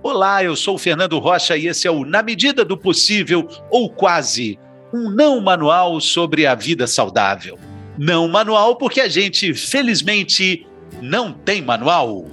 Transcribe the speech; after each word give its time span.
Olá, 0.00 0.44
eu 0.44 0.54
sou 0.54 0.76
o 0.76 0.78
Fernando 0.78 1.18
Rocha 1.18 1.56
e 1.56 1.66
esse 1.66 1.88
é 1.88 1.90
o 1.90 2.04
Na 2.04 2.22
Medida 2.22 2.64
do 2.64 2.78
Possível, 2.78 3.48
ou 3.68 3.90
quase, 3.90 4.56
um 4.94 5.10
não 5.10 5.40
manual 5.40 6.00
sobre 6.00 6.46
a 6.46 6.54
vida 6.54 6.86
saudável. 6.86 7.58
Não 7.98 8.28
manual 8.28 8.76
porque 8.76 9.00
a 9.00 9.08
gente, 9.08 9.52
felizmente, 9.52 10.64
não 11.02 11.32
tem 11.32 11.60
manual. 11.60 12.26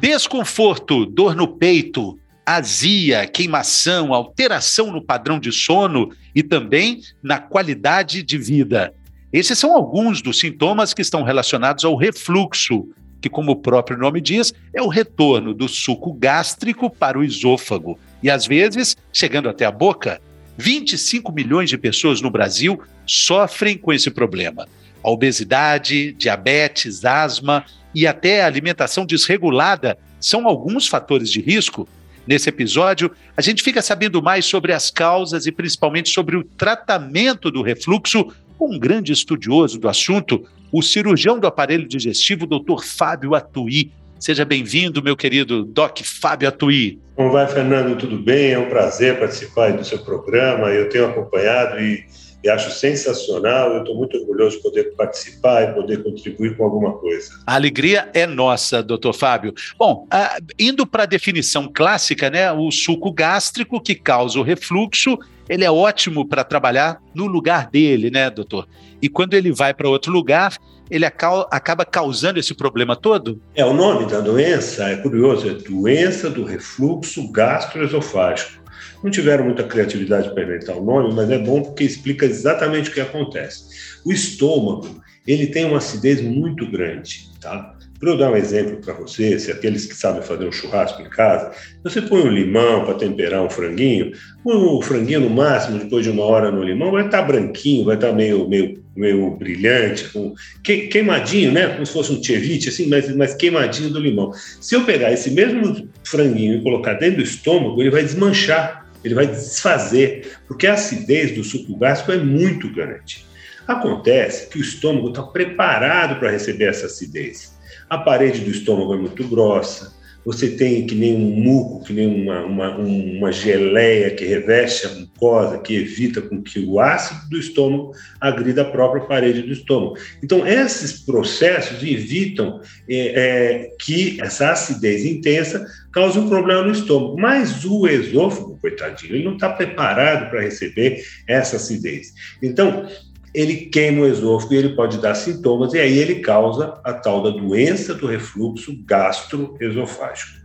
Desconforto, 0.00 1.04
dor 1.04 1.34
no 1.34 1.48
peito, 1.48 2.16
azia, 2.46 3.26
queimação, 3.26 4.14
alteração 4.14 4.92
no 4.92 5.04
padrão 5.04 5.40
de 5.40 5.50
sono 5.50 6.10
e 6.32 6.42
também 6.42 7.00
na 7.20 7.40
qualidade 7.40 8.22
de 8.22 8.38
vida. 8.38 8.94
Esses 9.32 9.58
são 9.58 9.74
alguns 9.74 10.22
dos 10.22 10.38
sintomas 10.38 10.94
que 10.94 11.02
estão 11.02 11.22
relacionados 11.22 11.84
ao 11.84 11.94
refluxo, 11.96 12.88
que, 13.20 13.28
como 13.28 13.52
o 13.52 13.56
próprio 13.56 13.98
nome 13.98 14.20
diz, 14.22 14.54
é 14.72 14.80
o 14.80 14.88
retorno 14.88 15.52
do 15.52 15.68
suco 15.68 16.14
gástrico 16.14 16.88
para 16.88 17.18
o 17.18 17.24
esôfago 17.24 17.98
e, 18.22 18.30
às 18.30 18.46
vezes, 18.46 18.96
chegando 19.12 19.48
até 19.48 19.66
a 19.66 19.70
boca. 19.70 20.20
25 20.56 21.30
milhões 21.30 21.68
de 21.68 21.76
pessoas 21.76 22.22
no 22.22 22.30
Brasil 22.30 22.80
sofrem 23.06 23.76
com 23.76 23.92
esse 23.92 24.10
problema. 24.10 24.66
A 25.04 25.10
obesidade, 25.10 26.12
diabetes, 26.12 27.04
asma 27.04 27.64
e 27.94 28.06
até 28.06 28.42
a 28.42 28.46
alimentação 28.46 29.04
desregulada 29.04 29.98
são 30.18 30.48
alguns 30.48 30.88
fatores 30.88 31.30
de 31.30 31.40
risco. 31.40 31.86
Nesse 32.26 32.48
episódio, 32.48 33.10
a 33.36 33.42
gente 33.42 33.62
fica 33.62 33.80
sabendo 33.82 34.22
mais 34.22 34.46
sobre 34.46 34.72
as 34.72 34.90
causas 34.90 35.46
e 35.46 35.52
principalmente 35.52 36.10
sobre 36.10 36.36
o 36.36 36.44
tratamento 36.44 37.50
do 37.50 37.62
refluxo 37.62 38.32
um 38.60 38.78
grande 38.78 39.12
estudioso 39.12 39.78
do 39.78 39.88
assunto, 39.88 40.44
o 40.72 40.82
cirurgião 40.82 41.38
do 41.38 41.46
aparelho 41.46 41.86
digestivo, 41.86 42.46
Dr. 42.46 42.82
Fábio 42.82 43.34
Atuí. 43.34 43.92
Seja 44.18 44.44
bem-vindo, 44.44 45.02
meu 45.02 45.16
querido 45.16 45.64
Doc 45.64 46.00
Fábio 46.02 46.48
Atuí. 46.48 46.98
Como 47.14 47.30
vai, 47.30 47.46
Fernando? 47.46 47.96
Tudo 47.96 48.18
bem? 48.18 48.52
É 48.52 48.58
um 48.58 48.68
prazer 48.68 49.18
participar 49.18 49.72
do 49.72 49.84
seu 49.84 49.98
programa. 50.00 50.68
Eu 50.68 50.88
tenho 50.88 51.06
acompanhado 51.06 51.80
e, 51.80 52.04
e 52.42 52.48
acho 52.48 52.70
sensacional. 52.70 53.72
Eu 53.72 53.80
estou 53.80 53.96
muito 53.96 54.16
orgulhoso 54.16 54.56
de 54.56 54.62
poder 54.62 54.94
participar 54.96 55.62
e 55.62 55.74
poder 55.74 56.02
contribuir 56.02 56.56
com 56.56 56.64
alguma 56.64 56.92
coisa. 56.92 57.30
A 57.46 57.54
alegria 57.54 58.08
é 58.14 58.26
nossa, 58.26 58.82
doutor 58.82 59.12
Fábio. 59.12 59.54
Bom, 59.78 60.06
uh, 60.12 60.44
indo 60.58 60.86
para 60.86 61.04
a 61.04 61.06
definição 61.06 61.70
clássica, 61.72 62.30
né, 62.30 62.50
o 62.52 62.70
suco 62.70 63.12
gástrico 63.12 63.80
que 63.80 63.94
causa 63.94 64.38
o 64.38 64.42
refluxo 64.42 65.18
ele 65.48 65.64
é 65.64 65.70
ótimo 65.70 66.28
para 66.28 66.44
trabalhar 66.44 67.00
no 67.14 67.26
lugar 67.26 67.70
dele, 67.70 68.10
né, 68.10 68.28
doutor? 68.28 68.68
E 69.00 69.08
quando 69.08 69.34
ele 69.34 69.50
vai 69.50 69.72
para 69.72 69.88
outro 69.88 70.12
lugar, 70.12 70.56
ele 70.90 71.06
acaba 71.06 71.84
causando 71.84 72.38
esse 72.38 72.54
problema 72.54 72.94
todo? 72.94 73.40
É, 73.54 73.64
o 73.64 73.72
nome 73.72 74.06
da 74.06 74.20
doença 74.20 74.84
é 74.90 74.96
curioso, 74.96 75.48
é 75.48 75.54
doença 75.54 76.28
do 76.28 76.44
refluxo 76.44 77.30
gastroesofágico. 77.32 78.58
Não 79.02 79.10
tiveram 79.10 79.44
muita 79.44 79.62
criatividade 79.62 80.30
para 80.32 80.42
inventar 80.42 80.76
o 80.76 80.84
nome, 80.84 81.14
mas 81.14 81.30
é 81.30 81.38
bom 81.38 81.62
porque 81.62 81.84
explica 81.84 82.26
exatamente 82.26 82.90
o 82.90 82.92
que 82.92 83.00
acontece. 83.00 83.64
O 84.04 84.12
estômago, 84.12 85.00
ele 85.26 85.46
tem 85.46 85.64
uma 85.64 85.78
acidez 85.78 86.20
muito 86.20 86.70
grande, 86.70 87.30
tá? 87.40 87.76
Para 87.98 88.10
eu 88.10 88.16
dar 88.16 88.30
um 88.30 88.36
exemplo 88.36 88.76
para 88.76 88.94
você, 88.94 89.38
se 89.40 89.50
aqueles 89.50 89.84
que 89.84 89.94
sabem 89.94 90.22
fazer 90.22 90.46
um 90.46 90.52
churrasco 90.52 91.02
em 91.02 91.10
casa, 91.10 91.50
você 91.82 92.00
põe 92.00 92.22
um 92.22 92.30
limão 92.30 92.84
para 92.84 92.94
temperar 92.94 93.42
um 93.42 93.50
franguinho, 93.50 94.12
o 94.44 94.80
franguinho 94.80 95.20
no 95.20 95.30
máximo, 95.30 95.80
depois 95.80 96.04
de 96.04 96.10
uma 96.10 96.22
hora 96.22 96.52
no 96.52 96.62
limão, 96.62 96.92
vai 96.92 97.06
estar 97.06 97.18
tá 97.18 97.24
branquinho, 97.24 97.84
vai 97.84 97.96
estar 97.96 98.10
tá 98.10 98.12
meio, 98.12 98.48
meio, 98.48 98.84
meio 98.96 99.30
brilhante, 99.32 100.08
com, 100.12 100.32
queimadinho, 100.62 101.50
né? 101.50 101.66
Como 101.70 101.84
se 101.84 101.92
fosse 101.92 102.12
um 102.12 102.22
ceviche, 102.22 102.68
assim, 102.68 102.86
mas, 102.86 103.14
mas 103.16 103.34
queimadinho 103.34 103.90
do 103.90 103.98
limão. 103.98 104.30
Se 104.60 104.76
eu 104.76 104.84
pegar 104.84 105.12
esse 105.12 105.32
mesmo 105.32 105.88
franguinho 106.04 106.58
e 106.58 106.62
colocar 106.62 106.94
dentro 106.94 107.16
do 107.16 107.24
estômago, 107.24 107.82
ele 107.82 107.90
vai 107.90 108.04
desmanchar, 108.04 108.87
ele 109.04 109.14
vai 109.14 109.26
desfazer, 109.26 110.38
porque 110.46 110.66
a 110.66 110.74
acidez 110.74 111.34
do 111.34 111.44
suco 111.44 111.76
gástrico 111.76 112.12
é 112.12 112.18
muito 112.18 112.72
grande. 112.72 113.26
Acontece 113.66 114.48
que 114.48 114.58
o 114.58 114.62
estômago 114.62 115.08
está 115.08 115.22
preparado 115.22 116.18
para 116.18 116.30
receber 116.30 116.68
essa 116.68 116.86
acidez. 116.86 117.56
A 117.88 117.98
parede 117.98 118.40
do 118.40 118.50
estômago 118.50 118.94
é 118.94 118.96
muito 118.96 119.26
grossa, 119.28 119.94
você 120.28 120.50
tem 120.50 120.86
que 120.86 120.94
nem 120.94 121.16
um 121.16 121.42
muco, 121.42 121.82
que 121.82 121.92
nem 121.94 122.06
uma, 122.06 122.44
uma, 122.44 122.76
uma 122.76 123.32
geleia 123.32 124.10
que 124.10 124.26
reveste 124.26 124.86
a 124.86 124.90
mucosa, 124.90 125.58
que 125.58 125.74
evita 125.74 126.20
com 126.20 126.42
que 126.42 126.58
o 126.58 126.78
ácido 126.78 127.30
do 127.30 127.38
estômago 127.38 127.94
agrida 128.20 128.60
a 128.60 128.66
própria 128.66 129.06
parede 129.06 129.40
do 129.40 129.52
estômago. 129.54 129.96
Então, 130.22 130.46
esses 130.46 131.00
processos 131.00 131.82
evitam 131.82 132.60
é, 132.86 132.98
é, 132.98 133.70
que 133.80 134.20
essa 134.20 134.50
acidez 134.50 135.02
intensa 135.06 135.66
cause 135.94 136.18
um 136.18 136.28
problema 136.28 136.60
no 136.60 136.72
estômago. 136.72 137.18
Mas 137.18 137.64
o 137.64 137.88
esôfago, 137.88 138.58
coitadinho, 138.60 139.14
ele 139.14 139.24
não 139.24 139.32
está 139.32 139.48
preparado 139.48 140.28
para 140.28 140.42
receber 140.42 141.02
essa 141.26 141.56
acidez. 141.56 142.12
Então, 142.42 142.86
ele 143.34 143.66
queima 143.66 144.02
o 144.02 144.06
esôfago 144.06 144.54
e 144.54 144.56
ele 144.56 144.74
pode 144.74 144.98
dar 144.98 145.14
sintomas, 145.14 145.74
e 145.74 145.78
aí 145.78 145.98
ele 145.98 146.16
causa 146.16 146.80
a 146.84 146.92
tal 146.92 147.22
da 147.22 147.30
doença 147.30 147.94
do 147.94 148.06
refluxo 148.06 148.76
gastroesofágico. 148.84 150.38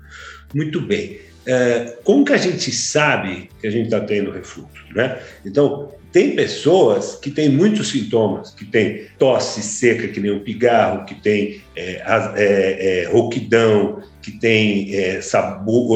Muito 0.54 0.82
bem. 0.82 1.20
É, 1.46 1.98
como 2.04 2.24
que 2.24 2.34
a 2.34 2.38
gente 2.38 2.72
sabe 2.72 3.50
que 3.59 3.68
a 3.68 3.72
gente 3.72 3.86
está 3.86 4.00
tendo 4.00 4.31
refluxo? 4.31 4.84
Né? 4.94 5.20
Então, 5.46 5.90
tem 6.14 6.36
pessoas 6.36 7.16
que 7.16 7.31
têm 7.31 7.50
muitos 7.50 7.90
sintomas, 7.90 8.52
que 8.52 8.64
tem 8.64 9.06
tosse 9.18 9.64
seca, 9.64 10.08
que 10.08 10.20
nem 10.20 10.31
um 10.31 10.42
pigarro, 10.42 11.06
que 11.06 11.16
tem 11.16 11.62
é, 11.76 12.04
é, 12.36 13.02
é, 13.02 13.09
rouquidão, 13.12 14.00
que 14.22 14.31
tem 14.31 14.96
é, 14.96 15.20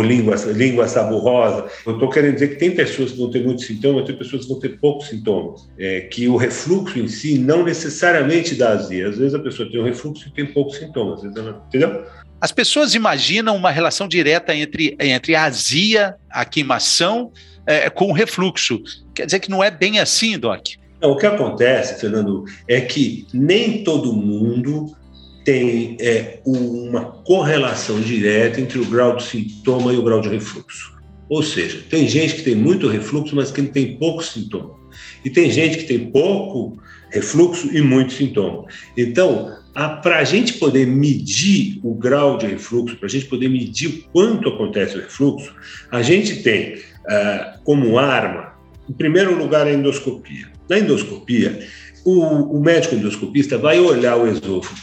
língua, 0.03 0.35
língua 0.53 0.87
saburosa. 0.87 1.67
Eu 1.85 1.93
estou 1.93 2.09
querendo 2.09 2.33
dizer 2.33 2.47
que 2.47 2.55
tem 2.55 2.71
pessoas 2.71 3.11
que 3.11 3.17
vão 3.19 3.29
ter 3.29 3.43
muitos 3.43 3.67
sintomas, 3.67 4.05
tem 4.05 4.17
pessoas 4.17 4.41
que 4.41 4.49
vão 4.49 4.59
ter 4.59 4.79
poucos 4.79 5.07
sintomas. 5.07 5.69
É, 5.77 6.01
que 6.01 6.27
o 6.27 6.35
refluxo 6.35 6.97
em 6.97 7.07
si 7.07 7.37
não 7.37 7.63
necessariamente 7.63 8.55
dá 8.55 8.71
azia. 8.71 9.09
Às 9.09 9.19
vezes 9.19 9.35
a 9.35 9.39
pessoa 9.39 9.69
tem 9.69 9.79
um 9.79 9.85
refluxo 9.85 10.27
e 10.27 10.31
tem 10.31 10.47
poucos 10.47 10.77
sintomas, 10.77 11.23
entendeu? 11.23 12.03
As 12.39 12.51
pessoas 12.51 12.93
imaginam 12.93 13.55
uma 13.55 13.71
relação 13.71 14.07
direta 14.07 14.55
entre, 14.55 14.95
entre 14.99 15.35
a 15.35 15.45
azia, 15.45 16.15
a 16.29 16.45
queimação, 16.45 17.31
é, 17.65 17.89
com 17.89 18.09
o 18.09 18.13
refluxo. 18.13 18.81
Quer 19.13 19.25
dizer 19.25 19.39
que 19.39 19.49
não 19.49 19.63
é 19.63 19.71
bem 19.71 19.99
assim, 19.99 20.37
Doc? 20.37 20.67
Não, 21.01 21.11
o 21.11 21.17
que 21.17 21.25
acontece, 21.25 21.99
Fernando, 21.99 22.45
é 22.67 22.81
que 22.81 23.27
nem 23.33 23.83
todo 23.83 24.13
mundo 24.13 24.95
tem 25.43 25.97
é, 25.99 26.39
uma 26.45 27.05
correlação 27.23 27.99
direta 28.01 28.59
entre 28.61 28.79
o 28.79 28.85
grau 28.85 29.15
de 29.15 29.23
sintoma 29.23 29.93
e 29.93 29.97
o 29.97 30.03
grau 30.03 30.21
de 30.21 30.29
refluxo. 30.29 30.95
Ou 31.29 31.41
seja, 31.41 31.83
tem 31.89 32.07
gente 32.07 32.35
que 32.35 32.43
tem 32.43 32.55
muito 32.55 32.87
refluxo, 32.87 33.35
mas 33.35 33.51
que 33.51 33.61
tem 33.63 33.97
pouco 33.97 34.23
sintoma. 34.23 34.75
E 35.23 35.29
tem 35.29 35.51
gente 35.51 35.77
que 35.77 35.83
tem 35.83 36.11
pouco 36.11 36.77
refluxo 37.11 37.75
e 37.75 37.81
muito 37.81 38.13
sintoma. 38.13 38.65
Então, 38.95 39.55
para 40.01 40.19
a 40.19 40.23
gente 40.23 40.53
poder 40.53 40.87
medir 40.87 41.79
o 41.83 41.93
grau 41.93 42.37
de 42.37 42.47
refluxo, 42.47 42.95
para 42.97 43.07
a 43.07 43.09
gente 43.09 43.25
poder 43.25 43.49
medir 43.49 44.05
quanto 44.11 44.49
acontece 44.49 44.97
o 44.97 45.01
refluxo, 45.01 45.53
a 45.91 46.01
gente 46.01 46.41
tem 46.41 46.75
uh, 46.75 47.59
como 47.63 47.99
arma, 47.99 48.53
em 48.89 48.93
primeiro 48.93 49.37
lugar, 49.37 49.67
a 49.67 49.73
endoscopia. 49.73 50.47
Na 50.67 50.79
endoscopia, 50.79 51.59
o, 52.03 52.57
o 52.57 52.61
médico 52.61 52.95
endoscopista 52.95 53.57
vai 53.57 53.79
olhar 53.79 54.17
o 54.17 54.27
esôfago 54.27 54.79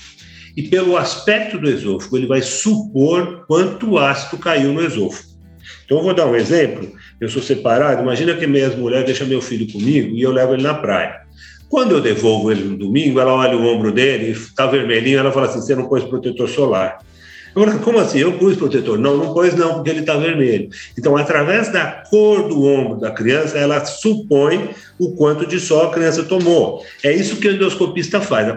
e, 0.57 0.63
pelo 0.63 0.97
aspecto 0.97 1.59
do 1.59 1.69
esôfago, 1.69 2.17
ele 2.17 2.27
vai 2.27 2.41
supor 2.41 3.45
quanto 3.47 3.99
ácido 3.99 4.39
caiu 4.39 4.73
no 4.73 4.83
esôfago. 4.83 5.35
Então, 5.85 5.99
eu 5.99 6.05
vou 6.05 6.15
dar 6.15 6.27
um 6.27 6.37
exemplo. 6.37 6.93
Eu 7.21 7.29
sou 7.29 7.43
separado, 7.43 8.03
imagina 8.03 8.35
que 8.35 8.47
minha 8.47 8.69
mulher 8.71 9.05
deixa 9.05 9.25
meu 9.25 9.41
filho 9.41 9.71
comigo 9.73 10.15
e 10.15 10.23
eu 10.23 10.31
levo 10.31 10.55
ele 10.55 10.63
na 10.63 10.75
praia. 10.75 11.24
Quando 11.75 11.91
eu 11.91 12.01
devolvo 12.01 12.53
ele 12.53 12.63
no 12.63 12.77
domingo, 12.77 13.19
ela 13.19 13.35
olha 13.35 13.59
o 13.59 13.67
ombro 13.67 13.91
dele, 13.91 14.31
está 14.31 14.65
vermelhinho, 14.65 15.19
ela 15.19 15.33
fala 15.33 15.47
assim: 15.47 15.61
você 15.61 15.75
não 15.75 15.89
pôs 15.89 16.05
protetor 16.05 16.49
solar. 16.49 17.01
Como 17.55 18.01
assim? 18.01 18.19
Eu 18.19 18.33
pus 18.33 18.57
protetor? 18.57 18.99
Não, 18.99 19.17
não 19.17 19.33
pôs 19.33 19.55
não, 19.55 19.75
porque 19.75 19.91
ele 19.91 20.01
está 20.01 20.17
vermelho. 20.17 20.69
Então, 20.99 21.17
através 21.17 21.73
da 21.73 21.87
cor 21.87 22.49
do 22.49 22.65
ombro 22.65 22.99
da 22.99 23.13
criança, 23.13 23.57
ela 23.57 23.85
supõe 23.85 24.71
o 24.99 25.13
quanto 25.13 25.47
de 25.47 25.61
sol 25.61 25.85
a 25.85 25.93
criança 25.93 26.25
tomou. 26.25 26.85
É 27.03 27.13
isso 27.13 27.37
que 27.37 27.47
o 27.47 27.53
endoscopista 27.53 28.21
faz. 28.21 28.49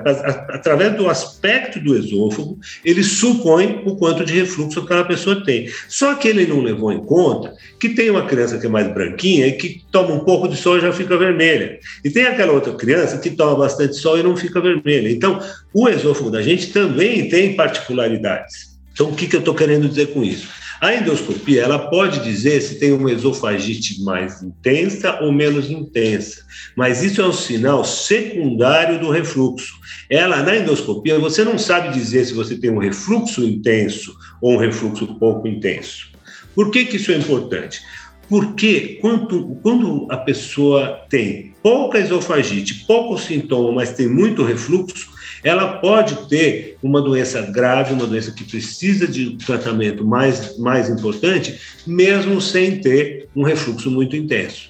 Através 0.49 0.95
do 0.95 1.07
aspecto 1.07 1.79
do 1.79 1.95
esôfago, 1.95 2.57
ele 2.83 3.03
supõe 3.03 3.83
o 3.85 3.95
quanto 3.95 4.25
de 4.25 4.33
refluxo 4.33 4.79
aquela 4.79 5.03
pessoa 5.03 5.43
tem. 5.43 5.69
Só 5.87 6.15
que 6.15 6.27
ele 6.27 6.47
não 6.47 6.61
levou 6.61 6.91
em 6.91 7.03
conta 7.03 7.53
que 7.79 7.89
tem 7.89 8.09
uma 8.09 8.25
criança 8.25 8.57
que 8.57 8.65
é 8.65 8.69
mais 8.69 8.91
branquinha 8.91 9.47
e 9.47 9.53
que 9.53 9.83
toma 9.91 10.13
um 10.13 10.19
pouco 10.19 10.47
de 10.47 10.55
sol 10.55 10.77
e 10.77 10.81
já 10.81 10.91
fica 10.91 11.15
vermelha. 11.17 11.79
E 12.03 12.09
tem 12.09 12.25
aquela 12.25 12.53
outra 12.53 12.73
criança 12.73 13.19
que 13.19 13.29
toma 13.29 13.55
bastante 13.55 13.95
sol 13.95 14.17
e 14.17 14.23
não 14.23 14.35
fica 14.35 14.59
vermelha. 14.59 15.09
Então, 15.09 15.39
o 15.73 15.87
esôfago 15.87 16.31
da 16.31 16.41
gente 16.41 16.71
também 16.73 17.29
tem 17.29 17.55
particularidades. 17.55 18.66
Então, 18.97 19.11
o 19.11 19.15
que, 19.15 19.27
que 19.27 19.35
eu 19.35 19.41
estou 19.41 19.53
querendo 19.53 19.87
dizer 19.87 20.07
com 20.07 20.23
isso? 20.23 20.47
A 20.81 20.95
endoscopia 20.95 21.61
ela 21.61 21.77
pode 21.77 22.23
dizer 22.23 22.59
se 22.61 22.79
tem 22.79 22.91
uma 22.91 23.11
esofagite 23.11 24.01
mais 24.01 24.41
intensa 24.41 25.19
ou 25.21 25.31
menos 25.31 25.69
intensa, 25.69 26.41
mas 26.75 27.03
isso 27.03 27.21
é 27.21 27.27
um 27.27 27.31
sinal 27.31 27.85
secundário 27.85 28.99
do 28.99 29.11
refluxo. 29.11 29.75
Ela 30.09 30.41
na 30.41 30.55
endoscopia 30.55 31.19
você 31.19 31.43
não 31.43 31.59
sabe 31.59 31.93
dizer 31.93 32.25
se 32.25 32.33
você 32.33 32.57
tem 32.57 32.71
um 32.71 32.79
refluxo 32.79 33.43
intenso 33.43 34.15
ou 34.41 34.55
um 34.55 34.57
refluxo 34.57 35.05
pouco 35.19 35.47
intenso. 35.47 36.09
Por 36.55 36.71
que, 36.71 36.85
que 36.85 36.95
isso 36.95 37.11
é 37.11 37.17
importante? 37.17 37.79
Porque 38.27 38.97
quando, 38.99 39.59
quando 39.61 40.07
a 40.09 40.17
pessoa 40.17 41.05
tem 41.07 41.53
pouca 41.61 41.99
esofagite, 41.99 42.83
pouco 42.87 43.15
sintoma, 43.19 43.73
mas 43.73 43.93
tem 43.93 44.07
muito 44.07 44.43
refluxo, 44.43 45.16
ela 45.43 45.77
pode 45.79 46.27
ter 46.27 46.77
uma 46.81 47.01
doença 47.01 47.41
grave, 47.41 47.93
uma 47.93 48.07
doença 48.07 48.31
que 48.31 48.43
precisa 48.43 49.07
de 49.07 49.37
tratamento 49.37 50.05
mais, 50.05 50.57
mais 50.57 50.89
importante, 50.89 51.59
mesmo 51.85 52.41
sem 52.41 52.79
ter 52.79 53.27
um 53.35 53.43
refluxo 53.43 53.89
muito 53.91 54.15
intenso. 54.15 54.69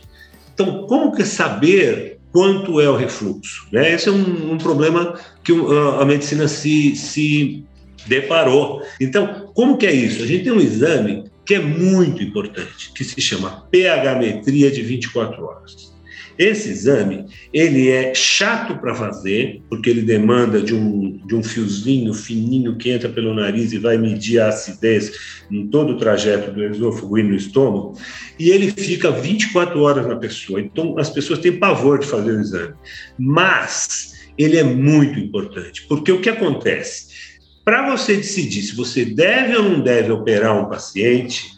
Então, 0.54 0.86
como 0.88 1.16
que 1.16 1.24
saber 1.24 2.18
quanto 2.31 2.81
é 2.81 2.90
o 2.90 2.96
refluxo? 2.96 3.68
Né? 3.72 3.94
Esse 3.94 4.10
é 4.10 4.12
um, 4.12 4.54
um 4.54 4.58
problema 4.58 5.19
que 5.44 5.54
a 6.00 6.06
medicina 6.06 6.48
se, 6.48 6.96
se 6.96 7.63
deparou. 8.08 8.81
Então, 9.00 9.52
como 9.54 9.78
que 9.78 9.86
é 9.86 9.94
isso? 9.94 10.24
A 10.24 10.25
gente 10.25 10.46
tem 10.46 10.54
um 10.54 10.60
exame 10.60 11.25
que 11.46 11.56
é 11.56 11.60
muito 11.60 12.22
importante, 12.22 12.92
que 12.94 13.04
se 13.04 13.22
chama 13.22 13.66
pH-metria 13.72 14.70
de 14.70 14.81
24 14.81 15.44
horas. 15.46 15.97
Esse 16.38 16.69
exame, 16.69 17.25
ele 17.51 17.89
é 17.89 18.13
chato 18.13 18.78
para 18.78 18.94
fazer, 18.94 19.62
porque 19.69 19.89
ele 19.89 20.01
demanda 20.01 20.62
de 20.62 20.75
um, 20.75 21.19
de 21.25 21.36
um 21.36 21.44
fiozinho 21.44 22.13
fininho 22.13 22.78
que 22.78 22.92
entra 22.92 23.10
pelo 23.10 23.34
nariz 23.34 23.74
e 23.74 23.80
vai 23.80 23.98
medir 23.98 24.39
a 24.39 24.50
acidez 24.50 25.12
em 25.50 25.68
todo 25.68 25.94
o 25.94 25.98
trajeto 25.98 26.51
do 26.51 26.63
esôfago 26.63 27.18
e 27.18 27.24
no 27.24 27.36
estômago, 27.36 27.98
e 28.38 28.50
ele 28.50 28.72
fica 28.72 29.12
24 29.12 29.81
horas 29.81 30.06
na 30.06 30.16
pessoa. 30.16 30.62
Então, 30.62 30.98
as 31.00 31.10
pessoas 31.10 31.39
têm 31.39 31.57
pavor 31.57 32.00
de 32.00 32.06
fazer 32.06 32.31
o 32.31 32.42
exame. 32.42 32.74
Mas 33.18 34.13
ele 34.38 34.57
é 34.57 34.63
muito 34.63 35.19
importante, 35.19 35.86
porque 35.88 36.12
o 36.12 36.22
que 36.22 36.30
acontece? 36.30 37.07
Para 37.66 37.89
você 37.89 38.16
decidir 38.16 38.62
se 38.62 38.75
você 38.75 39.04
deve 39.04 39.57
ou 39.57 39.63
não 39.63 39.81
deve 39.81 40.12
operar 40.12 40.57
um 40.57 40.69
paciente, 40.69 41.56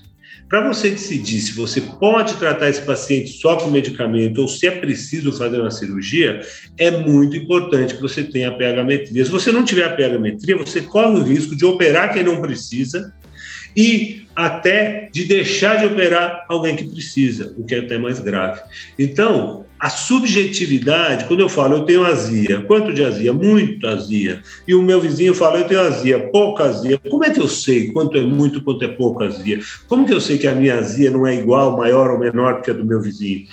para 0.49 0.67
você 0.67 0.89
decidir 0.89 1.39
se 1.41 1.53
você 1.53 1.79
pode 1.79 2.33
tratar 2.37 2.69
esse 2.69 2.81
paciente 2.81 3.33
só 3.33 3.55
com 3.55 3.69
medicamento 3.69 4.41
ou 4.41 4.47
se 4.47 4.65
é 4.65 4.71
preciso 4.71 5.31
fazer 5.31 5.61
uma 5.61 5.69
cirurgia, 5.69 6.41
é 6.75 6.89
muito 6.89 7.37
importante 7.37 7.93
que 7.93 8.01
você 8.01 8.23
tenha 8.23 8.49
a 8.49 8.53
pH-metria. 8.53 9.23
Se 9.23 9.29
você 9.29 9.51
não 9.51 9.63
tiver 9.63 9.83
a 9.83 9.91
pH-metria, 9.91 10.57
você 10.57 10.81
corre 10.81 11.19
o 11.19 11.23
risco 11.23 11.55
de 11.55 11.63
operar 11.65 12.11
quem 12.11 12.23
não 12.23 12.41
precisa 12.41 13.13
e 13.77 14.23
até 14.35 15.09
de 15.13 15.25
deixar 15.25 15.75
de 15.75 15.85
operar 15.85 16.45
alguém 16.49 16.75
que 16.75 16.89
precisa, 16.89 17.53
o 17.55 17.63
que 17.63 17.75
é 17.75 17.79
até 17.79 17.99
mais 17.99 18.19
grave. 18.19 18.61
Então, 18.97 19.65
a 19.79 19.89
subjetividade, 19.89 21.25
quando 21.25 21.39
eu 21.39 21.47
falo 21.47 21.77
eu 21.77 21.85
tenho 21.85 22.05
azia, 22.05 22.61
quanto 22.61 22.93
de 22.93 23.03
azia? 23.03 23.31
Muito 23.31 23.87
azia. 23.87 24.43
E 24.67 24.75
o 24.75 24.81
meu 24.81 24.99
vizinho 24.99 25.33
fala 25.33 25.59
eu 25.59 25.67
tenho 25.67 25.79
azia, 25.79 26.19
pouca 26.31 26.65
azia. 26.65 26.99
Como 27.09 27.23
é 27.23 27.29
que 27.29 27.39
eu 27.39 27.47
sei 27.47 27.89
quanto 27.91 28.17
é 28.17 28.21
muito, 28.21 28.61
quanto 28.61 28.83
é 28.83 28.89
pouca 28.89 29.25
azia? 29.25 29.59
Como 29.87 30.05
que 30.05 30.13
eu 30.13 30.19
sei 30.19 30.37
que 30.37 30.47
a 30.47 30.53
minha 30.53 30.77
azia 30.77 31.09
não 31.09 31.25
é 31.25 31.35
igual, 31.35 31.77
maior 31.77 32.11
ou 32.11 32.19
menor 32.19 32.61
que 32.61 32.71
a 32.71 32.73
do 32.73 32.83
meu 32.83 33.01
vizinho? 33.01 33.47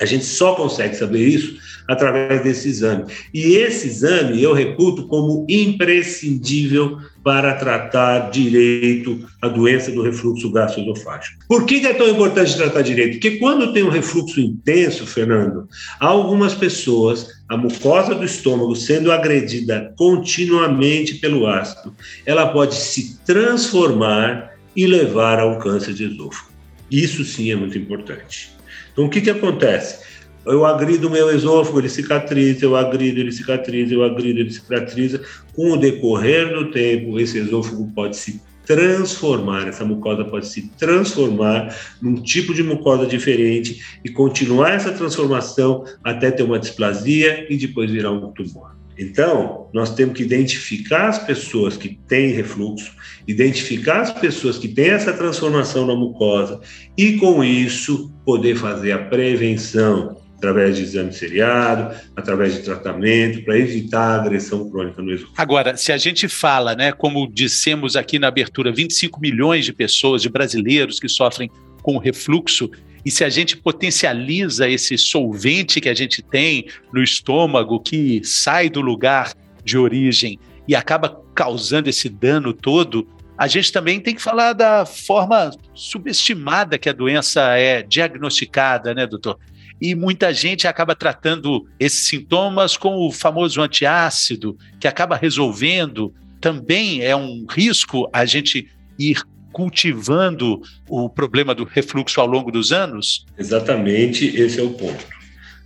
A 0.00 0.04
gente 0.04 0.24
só 0.24 0.54
consegue 0.54 0.94
saber 0.94 1.26
isso 1.26 1.56
através 1.88 2.42
desse 2.42 2.68
exame. 2.68 3.04
E 3.32 3.56
esse 3.56 3.86
exame 3.86 4.42
eu 4.42 4.52
reputo 4.52 5.06
como 5.06 5.46
imprescindível 5.48 6.98
para 7.22 7.54
tratar 7.54 8.30
direito 8.30 9.24
a 9.40 9.48
doença 9.48 9.90
do 9.92 10.02
refluxo 10.02 10.50
gastroesofágico. 10.50 11.38
Por 11.48 11.64
que 11.64 11.86
é 11.86 11.94
tão 11.94 12.08
importante 12.08 12.56
tratar 12.56 12.82
direito? 12.82 13.12
Porque 13.12 13.38
quando 13.38 13.72
tem 13.72 13.82
um 13.82 13.90
refluxo 13.90 14.40
intenso, 14.40 15.06
Fernando, 15.06 15.68
há 16.00 16.06
algumas 16.06 16.54
pessoas, 16.54 17.28
a 17.48 17.56
mucosa 17.56 18.14
do 18.14 18.24
estômago 18.24 18.74
sendo 18.74 19.12
agredida 19.12 19.92
continuamente 19.96 21.14
pelo 21.14 21.46
ácido, 21.46 21.94
ela 22.26 22.48
pode 22.48 22.74
se 22.74 23.18
transformar 23.24 24.52
e 24.74 24.86
levar 24.86 25.38
a 25.38 25.46
um 25.46 25.58
câncer 25.58 25.94
de 25.94 26.04
esôfago. 26.04 26.50
Isso 26.90 27.24
sim 27.24 27.50
é 27.50 27.56
muito 27.56 27.78
importante. 27.78 28.50
Então, 28.92 29.06
o 29.06 29.08
que, 29.08 29.20
que 29.20 29.30
acontece? 29.30 30.11
Eu 30.44 30.66
agrido 30.66 31.06
o 31.06 31.10
meu 31.10 31.30
esôfago, 31.30 31.78
ele 31.78 31.88
cicatriza, 31.88 32.64
eu 32.64 32.76
agrido, 32.76 33.20
ele 33.20 33.30
cicatriza, 33.30 33.94
eu 33.94 34.02
agrido, 34.02 34.40
ele 34.40 34.50
cicatriza. 34.50 35.20
Com 35.52 35.72
o 35.72 35.76
decorrer 35.76 36.52
do 36.52 36.70
tempo, 36.70 37.18
esse 37.20 37.38
esôfago 37.38 37.90
pode 37.94 38.16
se 38.16 38.40
transformar, 38.66 39.68
essa 39.68 39.84
mucosa 39.84 40.24
pode 40.24 40.46
se 40.46 40.70
transformar 40.78 41.76
num 42.00 42.14
tipo 42.14 42.54
de 42.54 42.62
mucosa 42.62 43.06
diferente 43.06 43.82
e 44.04 44.08
continuar 44.08 44.72
essa 44.72 44.92
transformação 44.92 45.84
até 46.02 46.30
ter 46.30 46.42
uma 46.42 46.58
displasia 46.58 47.46
e 47.50 47.56
depois 47.56 47.90
virar 47.90 48.12
um 48.12 48.32
tumor. 48.32 48.72
Então, 48.98 49.68
nós 49.72 49.94
temos 49.94 50.14
que 50.16 50.22
identificar 50.22 51.08
as 51.08 51.18
pessoas 51.18 51.76
que 51.76 51.98
têm 52.06 52.32
refluxo, 52.32 52.92
identificar 53.26 54.02
as 54.02 54.12
pessoas 54.12 54.58
que 54.58 54.68
têm 54.68 54.90
essa 54.90 55.12
transformação 55.12 55.86
na 55.86 55.96
mucosa 55.96 56.60
e, 56.96 57.14
com 57.14 57.42
isso, 57.42 58.12
poder 58.24 58.54
fazer 58.54 58.92
a 58.92 58.98
prevenção 58.98 60.21
através 60.42 60.76
de 60.76 60.82
exame 60.82 61.12
seriado, 61.12 61.94
através 62.16 62.54
de 62.54 62.62
tratamento, 62.62 63.44
para 63.44 63.56
evitar 63.56 64.00
a 64.00 64.20
agressão 64.22 64.68
crônica 64.68 65.00
no 65.00 65.12
esôfago. 65.12 65.34
Agora, 65.38 65.76
se 65.76 65.92
a 65.92 65.96
gente 65.96 66.26
fala, 66.26 66.74
né, 66.74 66.90
como 66.90 67.30
dissemos 67.32 67.94
aqui 67.94 68.18
na 68.18 68.26
abertura, 68.26 68.72
25 68.72 69.20
milhões 69.20 69.64
de 69.64 69.72
pessoas, 69.72 70.20
de 70.20 70.28
brasileiros 70.28 70.98
que 70.98 71.08
sofrem 71.08 71.48
com 71.80 71.96
refluxo, 71.96 72.68
e 73.04 73.10
se 73.10 73.22
a 73.22 73.28
gente 73.28 73.56
potencializa 73.56 74.68
esse 74.68 74.98
solvente 74.98 75.80
que 75.80 75.88
a 75.88 75.94
gente 75.94 76.20
tem 76.20 76.66
no 76.92 77.00
estômago, 77.00 77.78
que 77.78 78.20
sai 78.24 78.68
do 78.68 78.80
lugar 78.80 79.32
de 79.64 79.78
origem 79.78 80.40
e 80.66 80.74
acaba 80.74 81.22
causando 81.36 81.88
esse 81.88 82.08
dano 82.08 82.52
todo, 82.52 83.06
a 83.38 83.46
gente 83.46 83.72
também 83.72 84.00
tem 84.00 84.14
que 84.14 84.22
falar 84.22 84.54
da 84.54 84.84
forma 84.84 85.52
subestimada 85.72 86.78
que 86.78 86.88
a 86.88 86.92
doença 86.92 87.56
é 87.56 87.80
diagnosticada, 87.82 88.92
né, 88.92 89.06
doutor? 89.06 89.38
E 89.82 89.96
muita 89.96 90.32
gente 90.32 90.68
acaba 90.68 90.94
tratando 90.94 91.66
esses 91.76 92.06
sintomas 92.06 92.76
com 92.76 93.04
o 93.04 93.10
famoso 93.10 93.60
antiácido, 93.60 94.56
que 94.78 94.86
acaba 94.86 95.16
resolvendo. 95.16 96.14
Também 96.40 97.02
é 97.02 97.16
um 97.16 97.44
risco 97.50 98.08
a 98.12 98.24
gente 98.24 98.68
ir 98.96 99.20
cultivando 99.50 100.62
o 100.88 101.10
problema 101.10 101.52
do 101.52 101.64
refluxo 101.64 102.20
ao 102.20 102.28
longo 102.28 102.52
dos 102.52 102.70
anos? 102.70 103.26
Exatamente, 103.36 104.24
esse 104.40 104.60
é 104.60 104.62
o 104.62 104.70
ponto. 104.70 105.04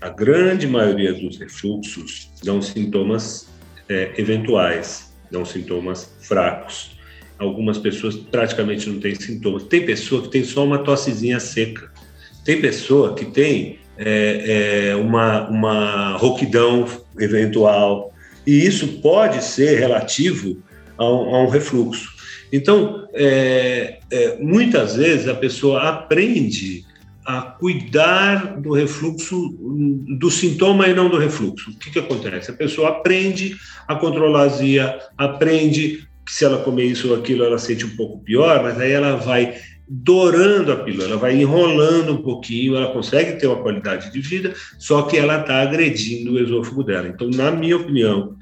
A 0.01 0.09
grande 0.09 0.67
maioria 0.67 1.13
dos 1.13 1.37
refluxos 1.37 2.31
dão 2.43 2.63
sintomas 2.63 3.47
é, 3.87 4.15
eventuais, 4.17 5.15
dão 5.31 5.45
sintomas 5.45 6.11
fracos. 6.23 6.97
Algumas 7.39 7.77
pessoas 7.77 8.17
praticamente 8.17 8.89
não 8.89 8.99
têm 8.99 9.15
sintomas. 9.15 9.65
Tem 9.65 9.85
pessoa 9.85 10.23
que 10.23 10.29
tem 10.29 10.43
só 10.43 10.65
uma 10.65 10.79
tossezinha 10.79 11.39
seca. 11.39 11.93
Tem 12.47 12.63
pessoa 12.63 13.15
que 13.15 13.27
tem 13.27 13.79
é, 13.99 14.91
é, 14.91 14.97
uma, 14.97 15.49
uma 15.49 16.17
rouquidão 16.17 16.87
eventual. 17.19 18.13
E 18.47 18.65
isso 18.65 19.01
pode 19.01 19.43
ser 19.43 19.79
relativo 19.79 20.63
a 20.97 21.05
um, 21.05 21.35
a 21.35 21.43
um 21.45 21.49
refluxo. 21.49 22.15
Então, 22.53 23.09
é, 23.13 23.99
é, 24.11 24.39
muitas 24.41 24.97
vezes 24.97 25.29
a 25.29 25.35
pessoa 25.35 25.83
aprende 25.89 26.85
a 27.25 27.43
cuidar 27.43 28.61
do 28.61 28.73
refluxo, 28.73 29.57
do 30.19 30.31
sintoma 30.31 30.87
e 30.87 30.95
não 30.95 31.09
do 31.09 31.19
refluxo. 31.19 31.73
O 31.73 31.79
que, 31.79 31.91
que 31.91 31.99
acontece? 31.99 32.53
A 32.53 32.55
pessoa 32.55 32.91
aprende 32.91 33.57
a 33.89 33.97
controlar 33.97 34.43
a 34.43 34.45
azia, 34.45 34.99
aprende 35.19 36.07
que 36.25 36.33
se 36.33 36.45
ela 36.45 36.63
comer 36.63 36.85
isso 36.85 37.09
ou 37.09 37.17
aquilo, 37.17 37.45
ela 37.45 37.59
sente 37.59 37.85
um 37.85 37.97
pouco 37.97 38.19
pior, 38.19 38.63
mas 38.63 38.79
aí 38.79 38.93
ela 38.93 39.17
vai 39.17 39.57
dourando 39.89 40.73
a 40.73 40.77
pílula, 40.77 41.05
ela 41.05 41.17
vai 41.17 41.37
enrolando 41.37 42.13
um 42.13 42.23
pouquinho, 42.23 42.77
ela 42.77 42.93
consegue 42.93 43.39
ter 43.39 43.47
uma 43.47 43.63
qualidade 43.63 44.13
de 44.13 44.21
vida, 44.21 44.55
só 44.79 45.03
que 45.03 45.17
ela 45.17 45.41
está 45.41 45.63
agredindo 45.63 46.33
o 46.33 46.39
esôfago 46.39 46.83
dela. 46.83 47.09
Então, 47.09 47.31
na 47.31 47.51
minha 47.51 47.77
opinião, 47.77 48.37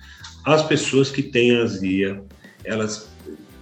as 0.45 0.63
pessoas 0.63 1.11
que 1.11 1.23
têm 1.23 1.57
azia, 1.57 2.23
elas 2.65 3.13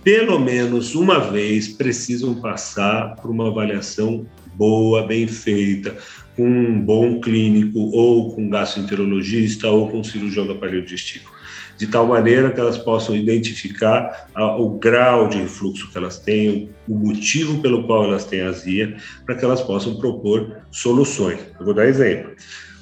pelo 0.05 0.39
menos 0.39 0.95
uma 0.95 1.19
vez 1.19 1.69
precisam 1.69 2.35
passar 2.35 3.15
por 3.17 3.31
uma 3.31 3.49
avaliação 3.49 4.27
boa, 4.55 5.07
bem 5.07 5.27
feita, 5.27 5.97
com 6.37 6.47
um 6.47 6.81
bom 6.81 7.21
clínico, 7.21 7.79
ou 7.79 8.35
com 8.35 8.49
gastroenterologista, 8.49 9.69
ou 9.69 9.89
com 9.89 10.03
cirurgião 10.03 10.47
do 10.47 10.53
aparelho 10.53 10.83
digestivo, 10.83 11.31
de 11.79 11.87
tal 11.87 12.07
maneira 12.07 12.51
que 12.51 12.61
elas 12.61 12.79
possam 12.79 13.17
identificar 13.17 14.29
a, 14.35 14.57
o 14.57 14.79
grau 14.79 15.29
de 15.29 15.39
refluxo 15.39 15.91
que 15.91 15.99
elas 15.99 16.19
têm, 16.19 16.71
o 16.89 16.95
motivo 16.95 17.61
pelo 17.61 17.85
qual 17.85 18.05
elas 18.05 18.25
têm 18.25 18.41
azia, 18.43 18.97
para 19.27 19.35
que 19.35 19.45
elas 19.45 19.61
possam 19.61 19.97
propor 19.97 20.59
soluções. 20.71 21.41
Eu 21.59 21.65
vou 21.65 21.75
dar 21.75 21.87
exemplo. 21.87 22.33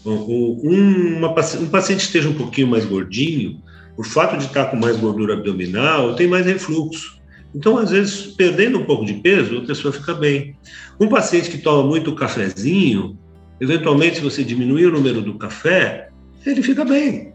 Um, 0.05 1.19
uma, 1.19 1.29
um 1.29 1.69
paciente 1.69 2.01
esteja 2.01 2.29
um 2.29 2.35
pouquinho 2.35 2.69
mais 2.69 2.85
gordinho, 2.85 3.63
o 3.97 4.03
fato 4.03 4.37
de 4.37 4.47
estar 4.47 4.67
com 4.67 4.77
mais 4.77 4.97
gordura 4.97 5.35
abdominal, 5.35 6.15
tem 6.15 6.27
mais 6.27 6.47
refluxo. 6.47 7.21
Então, 7.55 7.77
às 7.77 7.91
vezes, 7.91 8.29
perdendo 8.29 8.79
um 8.79 8.85
pouco 8.85 9.05
de 9.05 9.15
peso, 9.15 9.59
a 9.59 9.67
pessoa 9.67 9.93
fica 9.93 10.15
bem. 10.15 10.57
Um 10.99 11.09
paciente 11.09 11.51
que 11.51 11.59
toma 11.59 11.87
muito 11.87 12.15
cafezinho, 12.15 13.19
eventualmente, 13.61 14.17
se 14.17 14.23
você 14.23 14.45
diminuir 14.45 14.87
o 14.87 14.93
número 14.93 15.21
do 15.21 15.35
café, 15.37 16.09
ele 16.47 16.63
fica 16.63 16.85
bem. 16.85 17.35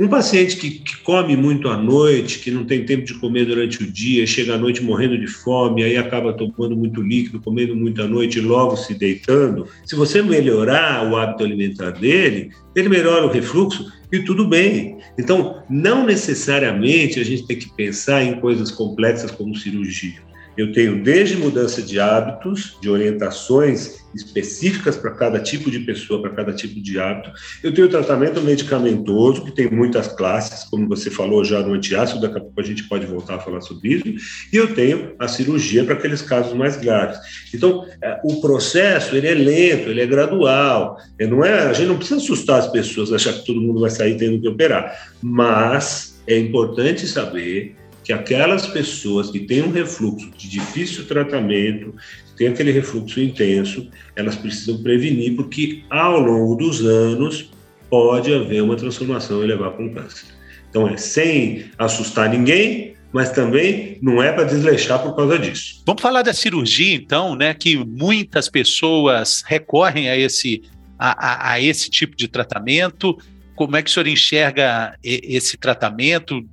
Um 0.00 0.06
paciente 0.06 0.56
que, 0.56 0.70
que, 0.70 0.96
come 0.98 1.36
muito 1.36 1.68
à 1.68 1.76
noite, 1.76 2.38
que 2.38 2.52
não 2.52 2.64
tem 2.64 2.84
tempo 2.84 3.04
de 3.04 3.14
comer 3.14 3.46
durante 3.46 3.82
o 3.82 3.90
dia, 3.90 4.26
chega 4.28 4.54
à 4.54 4.58
noite 4.58 4.82
morrendo 4.82 5.18
de 5.18 5.26
fome, 5.26 5.82
aí 5.82 5.96
acaba 5.96 6.32
tomando 6.32 6.76
muito 6.76 7.02
líquido, 7.02 7.40
comendo 7.40 7.74
muito 7.74 8.00
à 8.00 8.06
noite 8.06 8.38
e 8.38 8.42
logo 8.42 8.76
se 8.76 8.94
deitando. 8.94 9.66
Se 9.84 9.96
você 9.96 10.22
melhorar 10.22 11.10
o 11.10 11.16
hábito 11.16 11.42
alimentar 11.42 11.90
dele, 11.90 12.50
ele 12.76 12.88
melhora 12.88 13.26
o 13.26 13.30
refluxo 13.30 13.92
e 14.12 14.20
tudo 14.20 14.46
bem. 14.46 14.98
Então, 15.18 15.64
não 15.68 16.06
necessariamente 16.06 17.18
a 17.18 17.24
gente 17.24 17.44
tem 17.44 17.58
que 17.58 17.74
pensar 17.74 18.22
em 18.22 18.38
coisas 18.40 18.70
complexas 18.70 19.32
como 19.32 19.56
cirurgia. 19.56 20.27
Eu 20.58 20.72
tenho 20.72 21.00
desde 21.04 21.36
mudança 21.36 21.80
de 21.80 22.00
hábitos, 22.00 22.76
de 22.82 22.90
orientações 22.90 23.98
específicas 24.12 24.96
para 24.96 25.12
cada 25.12 25.38
tipo 25.38 25.70
de 25.70 25.78
pessoa, 25.78 26.20
para 26.20 26.32
cada 26.32 26.52
tipo 26.52 26.80
de 26.80 26.98
hábito. 26.98 27.30
Eu 27.62 27.72
tenho 27.72 27.88
tratamento 27.88 28.40
medicamentoso, 28.40 29.44
que 29.44 29.52
tem 29.52 29.70
muitas 29.70 30.08
classes, 30.08 30.64
como 30.64 30.88
você 30.88 31.12
falou 31.12 31.44
já 31.44 31.60
no 31.60 31.74
antiácido, 31.74 32.20
daqui 32.20 32.38
a 32.38 32.40
pouco 32.40 32.60
a 32.60 32.64
gente 32.64 32.88
pode 32.88 33.06
voltar 33.06 33.36
a 33.36 33.38
falar 33.38 33.60
sobre 33.60 33.90
isso. 33.90 34.04
E 34.52 34.56
eu 34.56 34.74
tenho 34.74 35.14
a 35.16 35.28
cirurgia 35.28 35.84
para 35.84 35.94
aqueles 35.94 36.22
casos 36.22 36.52
mais 36.54 36.76
graves. 36.76 37.20
Então, 37.54 37.86
é, 38.02 38.18
o 38.24 38.40
processo 38.40 39.14
ele 39.14 39.28
é 39.28 39.34
lento, 39.34 39.90
ele 39.90 40.00
é 40.00 40.06
gradual. 40.06 40.98
Ele 41.16 41.30
não 41.30 41.44
é, 41.44 41.68
a 41.68 41.72
gente 41.72 41.86
não 41.86 41.98
precisa 41.98 42.20
assustar 42.20 42.58
as 42.58 42.66
pessoas, 42.66 43.12
achar 43.12 43.32
que 43.32 43.46
todo 43.46 43.60
mundo 43.60 43.78
vai 43.78 43.90
sair 43.90 44.16
tendo 44.16 44.40
que 44.40 44.48
operar. 44.48 45.12
Mas 45.22 46.20
é 46.26 46.36
importante 46.36 47.06
saber 47.06 47.77
que 48.08 48.12
aquelas 48.14 48.66
pessoas 48.66 49.30
que 49.30 49.40
têm 49.40 49.64
um 49.64 49.70
refluxo 49.70 50.30
de 50.30 50.48
difícil 50.48 51.04
tratamento, 51.04 51.94
têm 52.38 52.48
aquele 52.48 52.72
refluxo 52.72 53.20
intenso, 53.20 53.86
elas 54.16 54.34
precisam 54.34 54.82
prevenir, 54.82 55.36
porque 55.36 55.82
ao 55.90 56.18
longo 56.18 56.54
dos 56.54 56.80
anos 56.86 57.50
pode 57.90 58.32
haver 58.32 58.62
uma 58.62 58.76
transformação 58.76 59.44
e 59.44 59.46
levar 59.46 59.72
para 59.72 59.84
um 59.84 59.92
câncer. 59.92 60.24
Então 60.70 60.88
é 60.88 60.96
sem 60.96 61.66
assustar 61.76 62.30
ninguém, 62.30 62.94
mas 63.12 63.30
também 63.30 63.98
não 64.00 64.22
é 64.22 64.32
para 64.32 64.44
desleixar 64.44 65.02
por 65.02 65.14
causa 65.14 65.38
disso. 65.38 65.82
Vamos 65.84 66.00
falar 66.00 66.22
da 66.22 66.32
cirurgia, 66.32 66.94
então, 66.94 67.34
né? 67.34 67.52
Que 67.52 67.76
muitas 67.76 68.48
pessoas 68.48 69.42
recorrem 69.46 70.08
a 70.08 70.16
esse, 70.16 70.62
a, 70.98 71.50
a, 71.50 71.52
a 71.52 71.60
esse 71.60 71.90
tipo 71.90 72.16
de 72.16 72.26
tratamento 72.26 73.18
como 73.58 73.76
é 73.76 73.82
que 73.82 73.90
o 73.90 73.92
senhor 73.92 74.06
enxerga 74.06 74.96
esse 75.02 75.56
tratamento, 75.56 76.48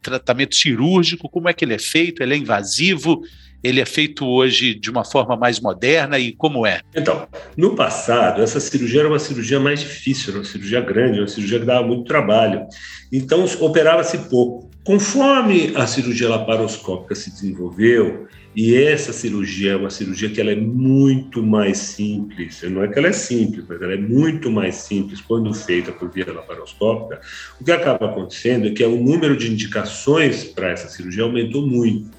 tratamento 0.00 0.54
cirúrgico, 0.54 1.28
como 1.28 1.48
é 1.48 1.52
que 1.52 1.64
ele 1.64 1.74
é 1.74 1.78
feito? 1.78 2.22
Ele 2.22 2.34
é 2.34 2.36
invasivo? 2.36 3.22
Ele 3.62 3.80
é 3.80 3.84
feito 3.84 4.24
hoje 4.24 4.74
de 4.74 4.88
uma 4.88 5.04
forma 5.04 5.36
mais 5.36 5.58
moderna 5.60 6.18
e 6.18 6.32
como 6.32 6.64
é? 6.64 6.80
Então, 6.94 7.26
no 7.56 7.74
passado, 7.74 8.40
essa 8.40 8.60
cirurgia 8.60 9.00
era 9.00 9.08
uma 9.08 9.18
cirurgia 9.18 9.58
mais 9.58 9.80
difícil, 9.80 10.30
era 10.30 10.38
uma 10.38 10.44
cirurgia 10.44 10.80
grande, 10.80 11.18
uma 11.18 11.26
cirurgia 11.26 11.58
que 11.58 11.66
dava 11.66 11.84
muito 11.84 12.04
trabalho. 12.04 12.66
Então, 13.12 13.44
operava-se 13.60 14.18
pouco. 14.28 14.70
Conforme 14.84 15.72
a 15.74 15.86
cirurgia 15.86 16.28
laparoscópica 16.28 17.14
se 17.14 17.30
desenvolveu, 17.30 18.28
e 18.60 18.74
essa 18.74 19.12
cirurgia 19.12 19.74
é 19.74 19.76
uma 19.76 19.88
cirurgia 19.88 20.28
que 20.28 20.40
ela 20.40 20.50
é 20.50 20.56
muito 20.56 21.40
mais 21.40 21.78
simples. 21.78 22.60
Não 22.62 22.82
é 22.82 22.88
que 22.88 22.98
ela 22.98 23.06
é 23.06 23.12
simples, 23.12 23.64
mas 23.68 23.80
ela 23.80 23.92
é 23.92 23.96
muito 23.96 24.50
mais 24.50 24.74
simples 24.74 25.20
quando 25.20 25.54
feita 25.54 25.92
por 25.92 26.10
via 26.10 26.26
laparoscópica. 26.32 27.20
O 27.60 27.64
que 27.64 27.70
acaba 27.70 28.06
acontecendo 28.06 28.66
é 28.66 28.70
que 28.72 28.82
o 28.82 29.00
número 29.00 29.36
de 29.36 29.48
indicações 29.48 30.42
para 30.42 30.70
essa 30.70 30.88
cirurgia 30.88 31.22
aumentou 31.22 31.64
muito. 31.64 32.10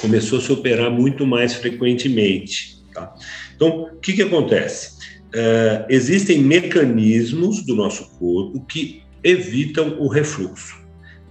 Começou 0.00 0.38
a 0.38 0.42
se 0.42 0.52
operar 0.52 0.92
muito 0.92 1.26
mais 1.26 1.54
frequentemente. 1.54 2.80
Tá? 2.94 3.12
Então, 3.56 3.90
o 3.92 3.96
que, 3.98 4.12
que 4.12 4.22
acontece? 4.22 4.94
Uh, 5.34 5.86
existem 5.88 6.38
mecanismos 6.38 7.66
do 7.66 7.74
nosso 7.74 8.16
corpo 8.16 8.64
que 8.64 9.02
evitam 9.24 9.96
o 9.98 10.06
refluxo. 10.06 10.83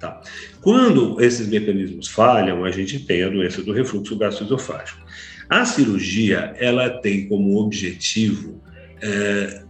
Tá? 0.03 0.19
Quando 0.59 1.21
esses 1.21 1.47
mecanismos 1.47 2.09
falham, 2.09 2.65
a 2.65 2.71
gente 2.71 2.99
tem 2.99 3.23
a 3.23 3.29
doença 3.29 3.63
do 3.63 3.71
refluxo 3.71 4.17
gastroesofágico. 4.17 4.99
A 5.49 5.63
cirurgia 5.63 6.53
ela 6.57 6.89
tem 6.89 7.25
como 7.29 7.57
objetivo 7.57 8.61
é, 9.01 9.63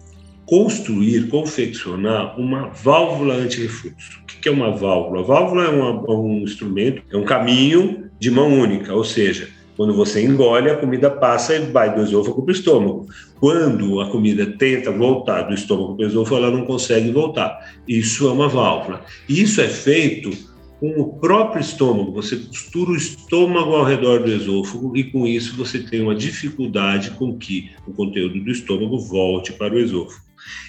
construir, 0.44 1.28
confeccionar 1.28 2.40
uma 2.40 2.70
válvula 2.70 3.36
anti-refluxo. 3.36 4.22
O 4.22 4.26
que 4.26 4.50
é 4.50 4.52
uma 4.52 4.76
válvula? 4.76 5.22
A 5.22 5.24
válvula 5.24 5.66
é, 5.66 5.68
é 5.68 6.16
um 6.16 6.40
instrumento, 6.40 7.04
é 7.12 7.16
um 7.16 7.26
caminho 7.26 8.10
de 8.20 8.32
mão 8.32 8.60
única, 8.60 8.92
ou 8.92 9.04
seja, 9.04 9.48
quando 9.76 9.94
você 9.94 10.24
engole, 10.24 10.70
a 10.70 10.78
comida 10.78 11.10
passa 11.10 11.56
e 11.56 11.60
vai 11.72 11.94
do 11.94 12.02
esôfago 12.02 12.44
para 12.44 12.52
o 12.52 12.56
estômago. 12.56 13.08
Quando 13.40 14.00
a 14.02 14.10
comida 14.10 14.46
tenta 14.46 14.92
voltar 14.92 15.44
do 15.44 15.54
estômago 15.54 15.96
para 15.96 16.06
o 16.06 16.10
esôfago, 16.10 16.38
ela 16.38 16.52
não 16.52 16.66
consegue 16.66 17.12
voltar. 17.12 17.74
Isso 17.88 18.28
é 18.28 18.32
uma 18.32 18.48
válvula. 18.48 19.02
Isso 19.28 19.62
é 19.62 19.68
feito 19.68 20.32
com 20.80 20.90
o 21.00 21.14
próprio 21.14 21.62
estômago. 21.62 22.12
Você 22.14 22.36
costura 22.36 22.92
o 22.92 22.96
estômago 22.96 23.74
ao 23.76 23.84
redor 23.84 24.24
do 24.24 24.32
esôfago 24.32 24.96
e 24.96 25.06
com 25.06 25.26
isso 25.26 25.56
você 25.56 25.80
tem 25.80 26.02
uma 26.02 26.14
dificuldade 26.14 27.12
com 27.12 27.38
que 27.38 27.72
o 27.88 27.94
conteúdo 27.94 28.40
do 28.40 28.52
estômago 28.52 29.00
volte 29.00 29.54
para 29.54 29.74
o 29.74 29.80
esôfago. 29.80 30.22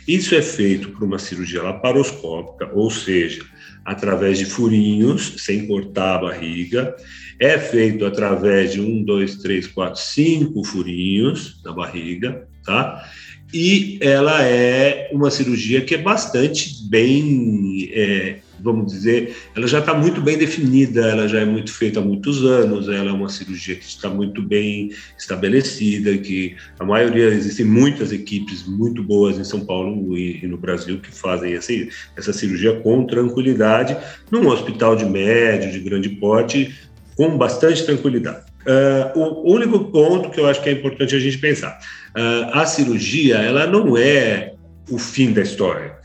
Isso 0.06 0.34
é 0.34 0.42
feito 0.42 0.90
por 0.90 1.02
uma 1.02 1.18
cirurgia 1.18 1.62
laparoscópica, 1.62 2.70
ou 2.72 2.90
seja, 2.90 3.44
através 3.84 4.38
de 4.38 4.44
furinhos, 4.44 5.34
sem 5.38 5.66
cortar 5.66 6.16
a 6.16 6.22
barriga. 6.22 6.94
É 7.38 7.58
feito 7.58 8.06
através 8.06 8.72
de 8.72 8.80
um, 8.80 9.02
dois, 9.02 9.36
três, 9.36 9.66
quatro, 9.66 10.00
cinco 10.00 10.64
furinhos 10.64 11.60
na 11.64 11.72
barriga, 11.72 12.46
tá? 12.64 13.04
E 13.52 13.98
ela 14.00 14.42
é 14.42 15.10
uma 15.12 15.30
cirurgia 15.30 15.80
que 15.80 15.94
é 15.94 15.98
bastante 15.98 16.88
bem 16.88 17.88
é, 17.92 18.38
vamos 18.64 18.90
dizer, 18.90 19.36
ela 19.54 19.66
já 19.66 19.78
está 19.78 19.92
muito 19.92 20.22
bem 20.22 20.38
definida, 20.38 21.02
ela 21.02 21.28
já 21.28 21.40
é 21.40 21.44
muito 21.44 21.70
feita 21.70 22.00
há 22.00 22.02
muitos 22.02 22.42
anos, 22.42 22.88
ela 22.88 23.10
é 23.10 23.12
uma 23.12 23.28
cirurgia 23.28 23.76
que 23.76 23.84
está 23.84 24.08
muito 24.08 24.40
bem 24.40 24.90
estabelecida, 25.18 26.16
que 26.16 26.56
a 26.80 26.84
maioria, 26.84 27.26
existem 27.26 27.66
muitas 27.66 28.10
equipes 28.10 28.66
muito 28.66 29.02
boas 29.02 29.38
em 29.38 29.44
São 29.44 29.64
Paulo 29.66 30.16
e, 30.16 30.42
e 30.42 30.46
no 30.46 30.56
Brasil 30.56 30.98
que 30.98 31.14
fazem 31.14 31.52
essa, 31.52 31.72
essa 32.16 32.32
cirurgia 32.32 32.80
com 32.80 33.06
tranquilidade, 33.06 33.96
num 34.30 34.48
hospital 34.48 34.96
de 34.96 35.04
médio, 35.04 35.70
de 35.70 35.80
grande 35.80 36.08
porte, 36.08 36.74
com 37.16 37.36
bastante 37.36 37.84
tranquilidade. 37.84 38.46
Uh, 38.66 39.18
o 39.18 39.52
único 39.52 39.78
ponto 39.90 40.30
que 40.30 40.40
eu 40.40 40.46
acho 40.46 40.62
que 40.62 40.70
é 40.70 40.72
importante 40.72 41.14
a 41.14 41.18
gente 41.18 41.36
pensar, 41.36 41.78
uh, 42.16 42.58
a 42.58 42.64
cirurgia, 42.64 43.36
ela 43.36 43.66
não 43.66 43.98
é 43.98 44.54
o 44.90 44.96
fim 44.98 45.32
da 45.34 45.42
história 45.42 46.02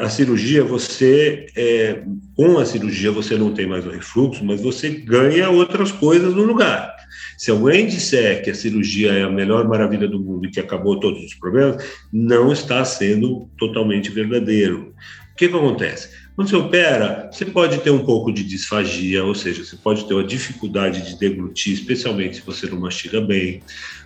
a 0.00 0.08
cirurgia, 0.08 0.64
você, 0.64 1.46
é, 1.54 2.02
com 2.34 2.58
a 2.58 2.64
cirurgia, 2.64 3.12
você 3.12 3.36
não 3.36 3.52
tem 3.52 3.66
mais 3.66 3.86
o 3.86 3.90
refluxo, 3.90 4.42
mas 4.42 4.62
você 4.62 4.88
ganha 4.88 5.50
outras 5.50 5.92
coisas 5.92 6.34
no 6.34 6.44
lugar. 6.44 6.96
Se 7.36 7.50
alguém 7.50 7.86
disser 7.86 8.42
que 8.42 8.50
a 8.50 8.54
cirurgia 8.54 9.12
é 9.12 9.24
a 9.24 9.30
melhor 9.30 9.68
maravilha 9.68 10.08
do 10.08 10.18
mundo 10.18 10.46
e 10.46 10.50
que 10.50 10.58
acabou 10.58 10.98
todos 10.98 11.22
os 11.22 11.34
problemas, 11.34 11.84
não 12.10 12.50
está 12.50 12.84
sendo 12.84 13.48
totalmente 13.58 14.10
verdadeiro. 14.10 14.94
O 15.32 15.36
que, 15.36 15.48
que 15.48 15.54
acontece? 15.54 16.08
Quando 16.34 16.48
você 16.48 16.56
opera, 16.56 17.28
você 17.32 17.44
pode 17.44 17.78
ter 17.78 17.90
um 17.90 18.04
pouco 18.04 18.32
de 18.32 18.44
disfagia, 18.44 19.24
ou 19.24 19.34
seja, 19.34 19.64
você 19.64 19.76
pode 19.76 20.06
ter 20.06 20.14
uma 20.14 20.24
dificuldade 20.24 21.02
de 21.02 21.18
deglutir, 21.18 21.74
especialmente 21.74 22.36
se 22.36 22.42
você 22.42 22.66
não 22.66 22.80
mastiga 22.80 23.20
bem. 23.20 23.60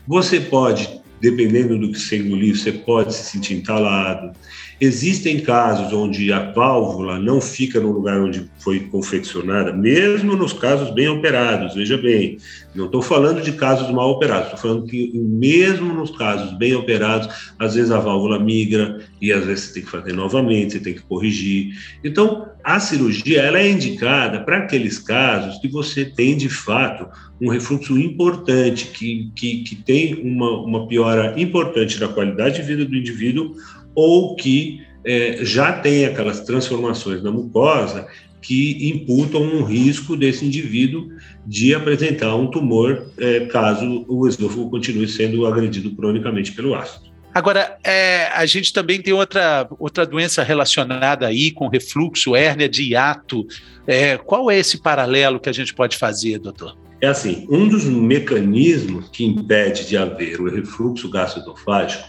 Você 0.08 0.40
pode, 0.40 1.01
dependendo 1.22 1.78
do 1.78 1.92
que 1.92 2.00
você 2.00 2.18
engolir, 2.18 2.58
você 2.58 2.72
pode 2.72 3.14
se 3.14 3.30
sentir 3.30 3.54
entalado. 3.54 4.32
Existem 4.80 5.38
casos 5.38 5.92
onde 5.92 6.32
a 6.32 6.50
válvula 6.50 7.16
não 7.16 7.40
fica 7.40 7.78
no 7.78 7.92
lugar 7.92 8.20
onde 8.20 8.50
foi 8.58 8.80
confeccionada, 8.80 9.72
mesmo 9.72 10.34
nos 10.34 10.52
casos 10.52 10.90
bem 10.92 11.06
operados, 11.08 11.76
veja 11.76 11.96
bem, 11.96 12.38
não 12.74 12.86
estou 12.86 13.00
falando 13.00 13.40
de 13.40 13.52
casos 13.52 13.88
mal 13.92 14.10
operados, 14.10 14.46
estou 14.46 14.58
falando 14.58 14.86
que 14.86 15.12
mesmo 15.14 15.94
nos 15.94 16.10
casos 16.10 16.58
bem 16.58 16.74
operados, 16.74 17.52
às 17.56 17.76
vezes 17.76 17.92
a 17.92 18.00
válvula 18.00 18.40
migra 18.40 18.98
e 19.20 19.32
às 19.32 19.44
vezes 19.44 19.66
você 19.66 19.74
tem 19.74 19.82
que 19.84 19.90
fazer 19.90 20.12
novamente, 20.12 20.72
você 20.72 20.80
tem 20.80 20.94
que 20.94 21.02
corrigir. 21.02 21.76
Então, 22.02 22.48
a 22.64 22.78
cirurgia 22.78 23.42
ela 23.42 23.58
é 23.58 23.70
indicada 23.70 24.40
para 24.40 24.58
aqueles 24.58 24.98
casos 24.98 25.58
que 25.58 25.68
você 25.68 26.04
tem 26.04 26.36
de 26.36 26.48
fato 26.48 27.06
um 27.40 27.48
refluxo 27.48 27.98
importante, 27.98 28.86
que, 28.86 29.30
que, 29.34 29.62
que 29.64 29.76
tem 29.76 30.14
uma, 30.22 30.50
uma 30.62 30.86
piora 30.86 31.34
importante 31.40 31.98
da 31.98 32.08
qualidade 32.08 32.56
de 32.56 32.62
vida 32.62 32.84
do 32.84 32.96
indivíduo 32.96 33.54
ou 33.94 34.36
que 34.36 34.80
é, 35.04 35.44
já 35.44 35.72
tem 35.72 36.04
aquelas 36.04 36.40
transformações 36.40 37.22
na 37.22 37.30
mucosa 37.30 38.06
que 38.40 38.88
imputam 38.88 39.42
um 39.42 39.62
risco 39.62 40.16
desse 40.16 40.44
indivíduo 40.44 41.08
de 41.46 41.74
apresentar 41.74 42.34
um 42.34 42.48
tumor 42.48 43.10
é, 43.18 43.40
caso 43.46 44.04
o 44.08 44.26
esôfago 44.26 44.70
continue 44.70 45.08
sendo 45.08 45.46
agredido 45.46 45.94
cronicamente 45.94 46.52
pelo 46.52 46.74
ácido. 46.74 47.11
Agora, 47.34 47.78
é, 47.82 48.26
a 48.34 48.44
gente 48.44 48.72
também 48.72 49.00
tem 49.00 49.14
outra, 49.14 49.66
outra 49.78 50.04
doença 50.04 50.42
relacionada 50.42 51.26
aí 51.26 51.50
com 51.50 51.66
refluxo, 51.68 52.36
hérnia 52.36 52.68
de 52.68 52.90
hiato. 52.90 53.46
É, 53.86 54.18
qual 54.18 54.50
é 54.50 54.58
esse 54.58 54.82
paralelo 54.82 55.40
que 55.40 55.48
a 55.48 55.52
gente 55.52 55.72
pode 55.72 55.96
fazer, 55.96 56.38
doutor? 56.38 56.76
É 57.00 57.08
assim, 57.08 57.46
um 57.50 57.66
dos 57.66 57.84
mecanismos 57.84 59.08
que 59.08 59.24
impede 59.24 59.88
de 59.88 59.96
haver 59.96 60.40
o 60.40 60.48
refluxo 60.48 61.10
gastroesofágico 61.10 62.06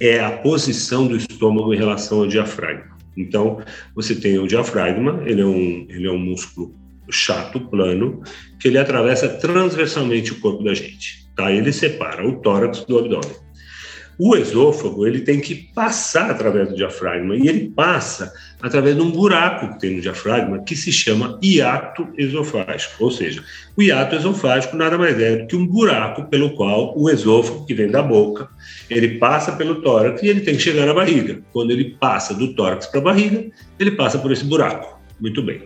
é 0.00 0.18
a 0.20 0.30
posição 0.30 1.06
do 1.06 1.16
estômago 1.16 1.72
em 1.74 1.76
relação 1.76 2.20
ao 2.20 2.26
diafragma. 2.26 2.96
Então, 3.16 3.60
você 3.94 4.14
tem 4.14 4.38
o 4.38 4.46
diafragma, 4.46 5.22
ele 5.26 5.42
é 5.42 5.44
um, 5.44 5.86
ele 5.88 6.06
é 6.06 6.10
um 6.10 6.18
músculo 6.18 6.74
chato, 7.10 7.60
plano, 7.60 8.22
que 8.60 8.68
ele 8.68 8.78
atravessa 8.78 9.28
transversalmente 9.28 10.32
o 10.32 10.40
corpo 10.40 10.62
da 10.62 10.74
gente, 10.74 11.26
tá? 11.34 11.50
Ele 11.50 11.72
separa 11.72 12.26
o 12.26 12.40
tórax 12.40 12.84
do 12.84 12.98
abdômen. 12.98 13.47
O 14.18 14.34
esôfago, 14.34 15.06
ele 15.06 15.20
tem 15.20 15.40
que 15.40 15.54
passar 15.54 16.32
através 16.32 16.68
do 16.68 16.74
diafragma, 16.74 17.36
e 17.36 17.46
ele 17.46 17.70
passa 17.70 18.32
através 18.60 18.96
de 18.96 19.00
um 19.00 19.12
buraco 19.12 19.74
que 19.74 19.78
tem 19.78 19.94
no 19.94 20.02
diafragma, 20.02 20.64
que 20.64 20.74
se 20.74 20.90
chama 20.90 21.38
hiato 21.40 22.08
esofágico. 22.18 22.94
Ou 22.98 23.12
seja, 23.12 23.44
o 23.76 23.82
hiato 23.82 24.16
esofágico 24.16 24.76
nada 24.76 24.98
mais 24.98 25.20
é 25.20 25.36
do 25.36 25.46
que 25.46 25.54
um 25.54 25.64
buraco 25.64 26.24
pelo 26.24 26.50
qual 26.56 26.98
o 26.98 27.08
esôfago, 27.08 27.64
que 27.64 27.72
vem 27.72 27.88
da 27.88 28.02
boca, 28.02 28.48
ele 28.90 29.18
passa 29.18 29.52
pelo 29.52 29.82
tórax 29.82 30.20
e 30.20 30.26
ele 30.26 30.40
tem 30.40 30.56
que 30.56 30.62
chegar 30.62 30.84
na 30.84 30.94
barriga. 30.94 31.40
Quando 31.52 31.70
ele 31.70 31.96
passa 32.00 32.34
do 32.34 32.54
tórax 32.54 32.86
para 32.86 32.98
a 32.98 33.04
barriga, 33.04 33.48
ele 33.78 33.92
passa 33.92 34.18
por 34.18 34.32
esse 34.32 34.44
buraco. 34.44 34.98
Muito 35.20 35.40
bem. 35.44 35.62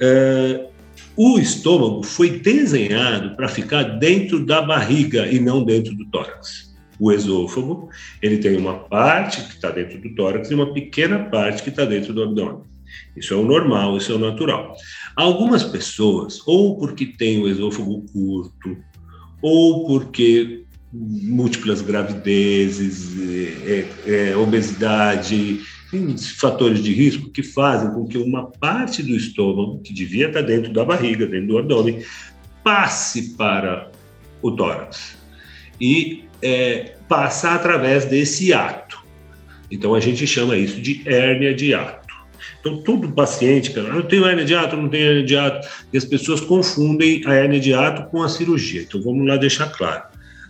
Uh, 0.00 0.72
o 1.14 1.38
estômago 1.38 2.02
foi 2.02 2.30
desenhado 2.30 3.36
para 3.36 3.48
ficar 3.48 3.82
dentro 3.82 4.46
da 4.46 4.62
barriga 4.62 5.26
e 5.26 5.38
não 5.38 5.62
dentro 5.62 5.94
do 5.94 6.06
tórax 6.06 6.71
o 6.98 7.12
esôfago, 7.12 7.88
ele 8.20 8.38
tem 8.38 8.56
uma 8.56 8.74
parte 8.74 9.42
que 9.42 9.54
está 9.54 9.70
dentro 9.70 10.00
do 10.00 10.14
tórax 10.14 10.50
e 10.50 10.54
uma 10.54 10.72
pequena 10.72 11.18
parte 11.18 11.62
que 11.62 11.70
está 11.70 11.84
dentro 11.84 12.12
do 12.12 12.22
abdômen. 12.22 12.62
Isso 13.16 13.32
é 13.32 13.36
o 13.36 13.44
normal, 13.44 13.96
isso 13.96 14.12
é 14.12 14.14
o 14.14 14.18
natural. 14.18 14.76
Algumas 15.16 15.62
pessoas, 15.64 16.40
ou 16.46 16.78
porque 16.78 17.06
têm 17.06 17.40
o 17.40 17.48
esôfago 17.48 18.04
curto, 18.12 18.76
ou 19.40 19.86
porque 19.86 20.64
múltiplas 20.92 21.80
gravidezes, 21.80 23.16
é, 23.66 23.88
é, 24.06 24.30
é 24.30 24.36
obesidade, 24.36 25.60
tem 25.90 26.16
fatores 26.16 26.82
de 26.82 26.92
risco 26.92 27.30
que 27.30 27.42
fazem 27.42 27.90
com 27.92 28.06
que 28.06 28.18
uma 28.18 28.50
parte 28.50 29.02
do 29.02 29.14
estômago, 29.14 29.80
que 29.80 29.92
devia 29.92 30.28
estar 30.28 30.42
dentro 30.42 30.72
da 30.72 30.84
barriga, 30.84 31.26
dentro 31.26 31.48
do 31.48 31.58
abdômen, 31.58 32.02
passe 32.62 33.34
para 33.36 33.90
o 34.40 34.52
tórax. 34.52 35.16
E 35.80 36.24
é, 36.42 36.94
passar 37.08 37.56
através 37.56 38.04
desse 38.04 38.52
ato. 38.52 39.02
Então 39.70 39.94
a 39.94 40.00
gente 40.00 40.26
chama 40.26 40.56
isso 40.56 40.80
de 40.80 41.02
hérnia 41.06 41.54
de 41.54 41.72
ato. 41.72 42.02
Então, 42.60 42.80
todo 42.82 43.10
paciente, 43.10 43.72
cara, 43.72 43.88
eu 43.88 44.04
tenho 44.04 44.24
hérnia 44.24 44.44
de 44.44 44.54
ato, 44.54 44.76
não 44.76 44.88
tenho 44.88 45.08
hérnia 45.08 45.24
de 45.24 45.36
ato, 45.36 45.68
e 45.92 45.98
as 45.98 46.04
pessoas 46.04 46.40
confundem 46.40 47.20
a 47.26 47.34
hérnia 47.34 47.58
de 47.58 47.74
ato 47.74 48.08
com 48.08 48.22
a 48.22 48.28
cirurgia. 48.28 48.82
Então, 48.82 49.02
vamos 49.02 49.26
lá 49.26 49.36
deixar 49.36 49.66
claro. 49.72 50.04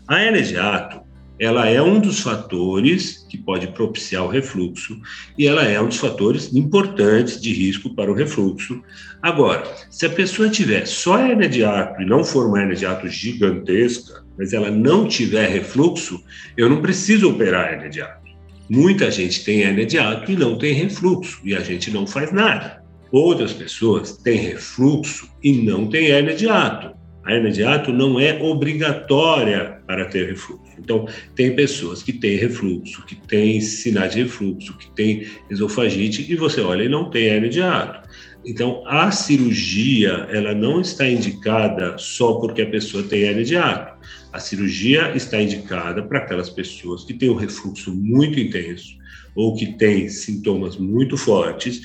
A 0.06 0.20
hérnia 0.20 0.42
de 0.42 0.58
ato, 0.58 1.00
ela 1.38 1.68
é 1.68 1.80
um 1.80 1.98
dos 1.98 2.20
fatores 2.20 3.26
que 3.28 3.38
pode 3.38 3.66
propiciar 3.68 4.24
o 4.24 4.28
refluxo 4.28 5.00
e 5.38 5.46
ela 5.46 5.62
é 5.64 5.80
um 5.80 5.88
dos 5.88 5.96
fatores 5.96 6.54
importantes 6.54 7.40
de 7.40 7.52
risco 7.52 7.94
para 7.94 8.12
o 8.12 8.14
refluxo. 8.14 8.82
Agora, 9.22 9.64
se 9.90 10.04
a 10.04 10.10
pessoa 10.10 10.50
tiver 10.50 10.86
só 10.86 11.18
hérnia 11.18 11.48
de 11.48 11.64
ato 11.64 12.02
e 12.02 12.04
não 12.04 12.22
for 12.22 12.46
uma 12.46 12.60
hérnia 12.60 12.76
de 12.76 12.84
ato 12.84 13.08
gigantesca, 13.08 14.21
mas 14.38 14.52
ela 14.52 14.70
não 14.70 15.06
tiver 15.06 15.48
refluxo, 15.48 16.22
eu 16.56 16.68
não 16.68 16.80
preciso 16.80 17.30
operar 17.30 17.72
hernia 17.72 17.90
de 17.90 18.00
ato. 18.00 18.22
Muita 18.68 19.10
gente 19.10 19.44
tem 19.44 19.60
hernia 19.60 19.86
de 19.86 19.98
ato 19.98 20.32
e 20.32 20.36
não 20.36 20.56
tem 20.56 20.72
refluxo, 20.72 21.40
e 21.44 21.54
a 21.54 21.60
gente 21.60 21.90
não 21.90 22.06
faz 22.06 22.32
nada. 22.32 22.82
Outras 23.10 23.52
pessoas 23.52 24.16
têm 24.16 24.38
refluxo 24.38 25.28
e 25.42 25.52
não 25.52 25.86
têm 25.86 26.06
hernia 26.06 26.34
de 26.34 26.48
ato. 26.48 26.96
A 27.24 27.34
hernia 27.34 27.52
de 27.52 27.62
ato 27.62 27.92
não 27.92 28.18
é 28.18 28.42
obrigatória 28.42 29.78
para 29.86 30.06
ter 30.06 30.28
refluxo. 30.28 30.72
Então, 30.78 31.06
tem 31.36 31.54
pessoas 31.54 32.02
que 32.02 32.12
têm 32.12 32.36
refluxo, 32.36 33.04
que 33.04 33.14
têm 33.14 33.60
sinais 33.60 34.12
de 34.12 34.22
refluxo, 34.22 34.76
que 34.78 34.90
têm 34.92 35.26
esofagite, 35.50 36.26
e 36.32 36.34
você 36.34 36.60
olha 36.60 36.82
e 36.82 36.88
não 36.88 37.10
tem 37.10 37.26
hernia 37.26 37.50
de 37.50 37.62
ato. 37.62 38.08
Então, 38.44 38.82
a 38.86 39.10
cirurgia, 39.12 40.26
ela 40.30 40.52
não 40.52 40.80
está 40.80 41.08
indicada 41.08 41.96
só 41.98 42.34
porque 42.34 42.62
a 42.62 42.66
pessoa 42.66 43.04
tem 43.04 43.22
hernia 43.22 43.44
de 43.44 43.56
ato. 43.56 43.92
A 44.32 44.40
cirurgia 44.40 45.14
está 45.14 45.40
indicada 45.40 46.02
para 46.02 46.18
aquelas 46.18 46.48
pessoas 46.48 47.04
que 47.04 47.12
têm 47.12 47.28
um 47.28 47.34
refluxo 47.34 47.94
muito 47.94 48.40
intenso 48.40 48.96
ou 49.34 49.54
que 49.54 49.66
têm 49.74 50.08
sintomas 50.08 50.76
muito 50.76 51.16
fortes 51.16 51.82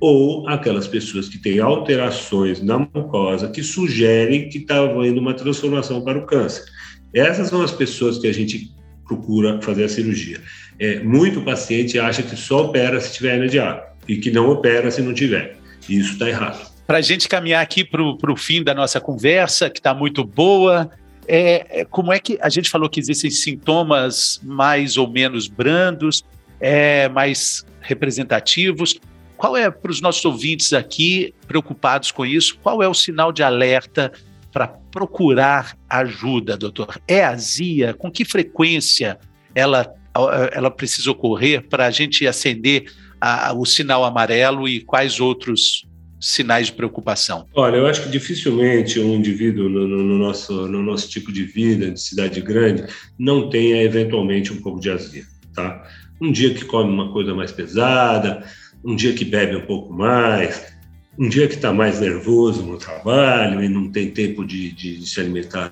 ou 0.00 0.48
aquelas 0.48 0.86
pessoas 0.86 1.28
que 1.28 1.38
têm 1.38 1.60
alterações 1.60 2.60
na 2.62 2.78
mucosa 2.78 3.48
que 3.48 3.62
sugerem 3.62 4.48
que 4.48 4.58
está 4.58 4.80
havendo 4.80 5.20
uma 5.20 5.34
transformação 5.34 6.02
para 6.02 6.18
o 6.18 6.26
câncer. 6.26 6.64
Essas 7.14 7.48
são 7.48 7.62
as 7.62 7.72
pessoas 7.72 8.18
que 8.18 8.26
a 8.26 8.32
gente 8.32 8.72
procura 9.04 9.60
fazer 9.60 9.84
a 9.84 9.88
cirurgia. 9.88 10.40
É, 10.78 11.00
muito 11.00 11.42
paciente 11.42 11.98
acha 11.98 12.22
que 12.22 12.34
só 12.36 12.66
opera 12.66 13.00
se 13.00 13.12
tiver 13.12 13.38
hernia 13.38 13.82
e 14.08 14.16
que 14.16 14.30
não 14.30 14.50
opera 14.50 14.90
se 14.90 15.02
não 15.02 15.12
tiver. 15.14 15.56
Isso 15.88 16.12
está 16.12 16.28
errado. 16.28 16.72
Para 16.86 16.98
a 16.98 17.02
gente 17.02 17.28
caminhar 17.28 17.62
aqui 17.62 17.84
para 17.84 18.02
o 18.02 18.36
fim 18.36 18.62
da 18.62 18.74
nossa 18.74 19.00
conversa, 19.00 19.70
que 19.70 19.78
está 19.78 19.94
muito 19.94 20.24
boa, 20.24 20.90
é, 21.34 21.80
é, 21.80 21.84
como 21.86 22.12
é 22.12 22.18
que 22.18 22.38
a 22.42 22.50
gente 22.50 22.68
falou 22.68 22.90
que 22.90 23.00
existem 23.00 23.30
sintomas 23.30 24.38
mais 24.42 24.98
ou 24.98 25.10
menos 25.10 25.48
brandos, 25.48 26.22
é, 26.60 27.08
mais 27.08 27.64
representativos? 27.80 29.00
Qual 29.34 29.56
é, 29.56 29.70
para 29.70 29.90
os 29.90 30.02
nossos 30.02 30.22
ouvintes 30.26 30.74
aqui 30.74 31.34
preocupados 31.48 32.10
com 32.10 32.26
isso, 32.26 32.58
qual 32.62 32.82
é 32.82 32.88
o 32.88 32.92
sinal 32.92 33.32
de 33.32 33.42
alerta 33.42 34.12
para 34.52 34.68
procurar 34.68 35.74
ajuda, 35.88 36.54
doutor? 36.54 37.00
É 37.08 37.24
azia? 37.24 37.94
Com 37.94 38.10
que 38.10 38.26
frequência 38.26 39.18
ela, 39.54 39.90
ela 40.52 40.70
precisa 40.70 41.10
ocorrer 41.10 41.66
para 41.66 41.86
a 41.86 41.90
gente 41.90 42.26
acender 42.26 42.92
a, 43.18 43.54
o 43.54 43.64
sinal 43.64 44.04
amarelo 44.04 44.68
e 44.68 44.82
quais 44.82 45.18
outros 45.18 45.86
sinais 46.22 46.68
de 46.68 46.72
preocupação? 46.74 47.48
Olha, 47.52 47.76
eu 47.76 47.86
acho 47.86 48.04
que 48.04 48.08
dificilmente 48.08 49.00
um 49.00 49.14
indivíduo 49.14 49.68
no, 49.68 49.88
no, 49.88 50.02
no, 50.04 50.18
nosso, 50.18 50.68
no 50.68 50.80
nosso 50.80 51.08
tipo 51.08 51.32
de 51.32 51.42
vida, 51.42 51.90
de 51.90 52.00
cidade 52.00 52.40
grande, 52.40 52.86
não 53.18 53.50
tenha 53.50 53.82
eventualmente 53.82 54.52
um 54.52 54.62
pouco 54.62 54.80
de 54.80 54.88
azia, 54.88 55.24
tá? 55.52 55.84
Um 56.20 56.30
dia 56.30 56.54
que 56.54 56.64
come 56.64 56.90
uma 56.90 57.12
coisa 57.12 57.34
mais 57.34 57.50
pesada, 57.50 58.46
um 58.84 58.94
dia 58.94 59.12
que 59.12 59.24
bebe 59.24 59.56
um 59.56 59.66
pouco 59.66 59.92
mais, 59.92 60.72
um 61.18 61.28
dia 61.28 61.48
que 61.48 61.56
está 61.56 61.72
mais 61.72 62.00
nervoso 62.00 62.62
no 62.62 62.78
trabalho 62.78 63.62
e 63.62 63.68
não 63.68 63.90
tem 63.90 64.10
tempo 64.10 64.46
de, 64.46 64.70
de, 64.72 65.06
se 65.06 65.20
alimentar 65.20 65.68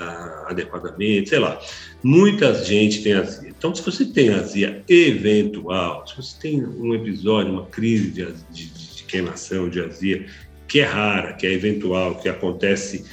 adequadamente, 0.49 1.31
sei 1.31 1.39
lá. 1.39 1.59
Muita 2.03 2.53
gente 2.65 3.03
tem 3.03 3.13
azia. 3.13 3.49
Então, 3.49 3.75
se 3.75 3.83
você 3.83 4.05
tem 4.05 4.31
azia 4.31 4.83
eventual, 4.89 6.07
se 6.07 6.17
você 6.17 6.37
tem 6.41 6.65
um 6.65 6.95
episódio, 6.95 7.53
uma 7.53 7.67
crise 7.67 8.11
de, 8.11 8.27
de 8.51 8.89
queimação, 9.11 9.68
de 9.68 9.81
azia, 9.81 10.27
que 10.66 10.81
é 10.81 10.85
rara, 10.85 11.33
que 11.35 11.46
é 11.46 11.53
eventual, 11.53 12.16
que 12.16 12.29
acontece 12.29 13.05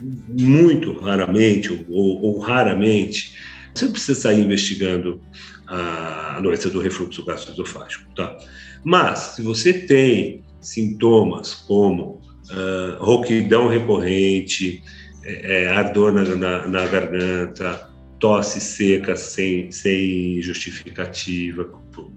muito 0.00 0.98
raramente 0.98 1.86
ou, 1.88 2.22
ou 2.22 2.38
raramente, 2.38 3.36
você 3.74 3.86
precisa 3.88 4.20
sair 4.20 4.40
investigando 4.40 5.20
a 5.66 6.40
doença 6.42 6.68
do 6.68 6.80
refluxo 6.80 7.24
gastroesofágico, 7.24 8.12
tá? 8.14 8.36
Mas, 8.84 9.18
se 9.36 9.42
você 9.42 9.72
tem 9.72 10.44
sintomas 10.60 11.54
como 11.54 12.20
uh, 12.50 13.02
rouquidão 13.02 13.68
recorrente, 13.68 14.82
é, 15.24 15.64
é, 15.64 15.68
ardor 15.68 16.12
na, 16.12 16.24
na, 16.24 16.66
na, 16.66 16.86
garganta, 16.86 17.88
tosse 18.18 18.60
seca 18.60 19.16
sem, 19.16 19.70
sem 19.70 20.42
justificativa, 20.42 21.70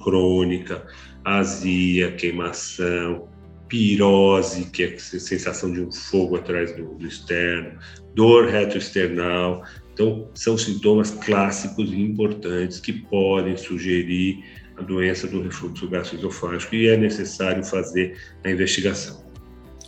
crônica, 0.04 0.86
azia, 1.26 2.12
queimação, 2.12 3.28
pirose, 3.68 4.66
que 4.66 4.84
é 4.84 4.94
a 4.94 5.00
sensação 5.00 5.74
de 5.74 5.82
um 5.82 5.92
fogo 5.92 6.36
atrás 6.36 6.76
do, 6.76 6.94
do 6.94 7.08
externo, 7.08 7.80
dor 8.14 8.48
retroesternal. 8.48 9.64
Então, 9.94 10.30
são 10.36 10.58
sintomas 10.58 11.12
clássicos 11.12 11.92
e 11.92 12.00
importantes 12.00 12.80
que 12.80 12.94
podem 12.94 13.58
sugerir 13.58 14.44
a 14.78 14.82
doença 14.82 15.28
do 15.28 15.42
refluxo 15.42 15.90
gastroesofágico 15.90 16.76
e 16.76 16.90
é 16.90 16.98
necessário 16.98 17.64
fazer 17.64 18.18
a 18.44 18.52
investigação. 18.52 19.26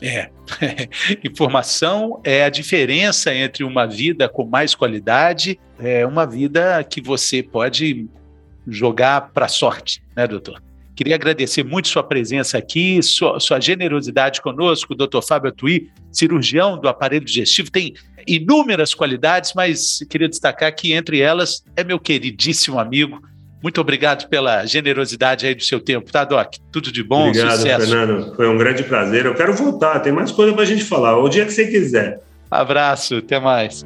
É, 0.02 0.30
informação 1.24 2.22
é 2.24 2.44
a 2.44 2.50
diferença 2.50 3.34
entre 3.34 3.64
uma 3.64 3.86
vida 3.86 4.30
com 4.30 4.46
mais 4.46 4.74
qualidade, 4.76 5.60
é 5.80 6.06
uma 6.06 6.26
vida 6.26 6.84
que 6.84 7.02
você 7.02 7.44
pode 7.44 8.08
jogar 8.68 9.32
para 9.34 9.48
sorte, 9.48 10.04
né, 10.16 10.28
doutor? 10.28 10.62
Queria 10.98 11.14
agradecer 11.14 11.64
muito 11.64 11.90
sua 11.90 12.02
presença 12.02 12.58
aqui, 12.58 13.04
sua, 13.04 13.40
sua 13.40 13.60
generosidade 13.60 14.42
conosco, 14.42 14.96
doutor 14.96 15.22
Fábio 15.22 15.52
Tui, 15.52 15.92
cirurgião 16.12 16.76
do 16.76 16.90
aparelho 16.90 17.24
digestivo, 17.24 17.70
tem 17.70 17.94
inúmeras 18.26 18.96
qualidades, 18.96 19.54
mas 19.56 20.00
queria 20.10 20.28
destacar 20.28 20.76
que 20.76 20.94
entre 20.94 21.20
elas 21.20 21.64
é 21.76 21.84
meu 21.84 22.00
queridíssimo 22.00 22.80
amigo. 22.80 23.22
Muito 23.62 23.80
obrigado 23.80 24.28
pela 24.28 24.66
generosidade 24.66 25.46
aí 25.46 25.54
do 25.54 25.64
seu 25.64 25.80
tempo, 25.80 26.12
tá, 26.12 26.26
Doc? 26.26 26.56
Tudo 26.72 26.92
de 26.92 27.04
bom, 27.04 27.28
obrigado, 27.28 27.58
sucesso. 27.58 27.88
Fernando. 27.88 28.36
Foi 28.36 28.50
um 28.50 28.58
grande 28.58 28.82
prazer. 28.82 29.28
Eu 29.28 29.36
quero 29.36 29.54
voltar, 29.54 30.00
tem 30.00 30.12
mais 30.12 30.32
coisa 30.32 30.52
para 30.52 30.64
a 30.64 30.66
gente 30.66 30.84
falar. 30.84 31.16
O 31.20 31.30
dia 31.30 31.46
que 31.46 31.54
você 31.54 31.68
quiser. 31.68 32.22
Abraço, 32.50 33.18
até 33.18 33.40
mais. 33.40 33.86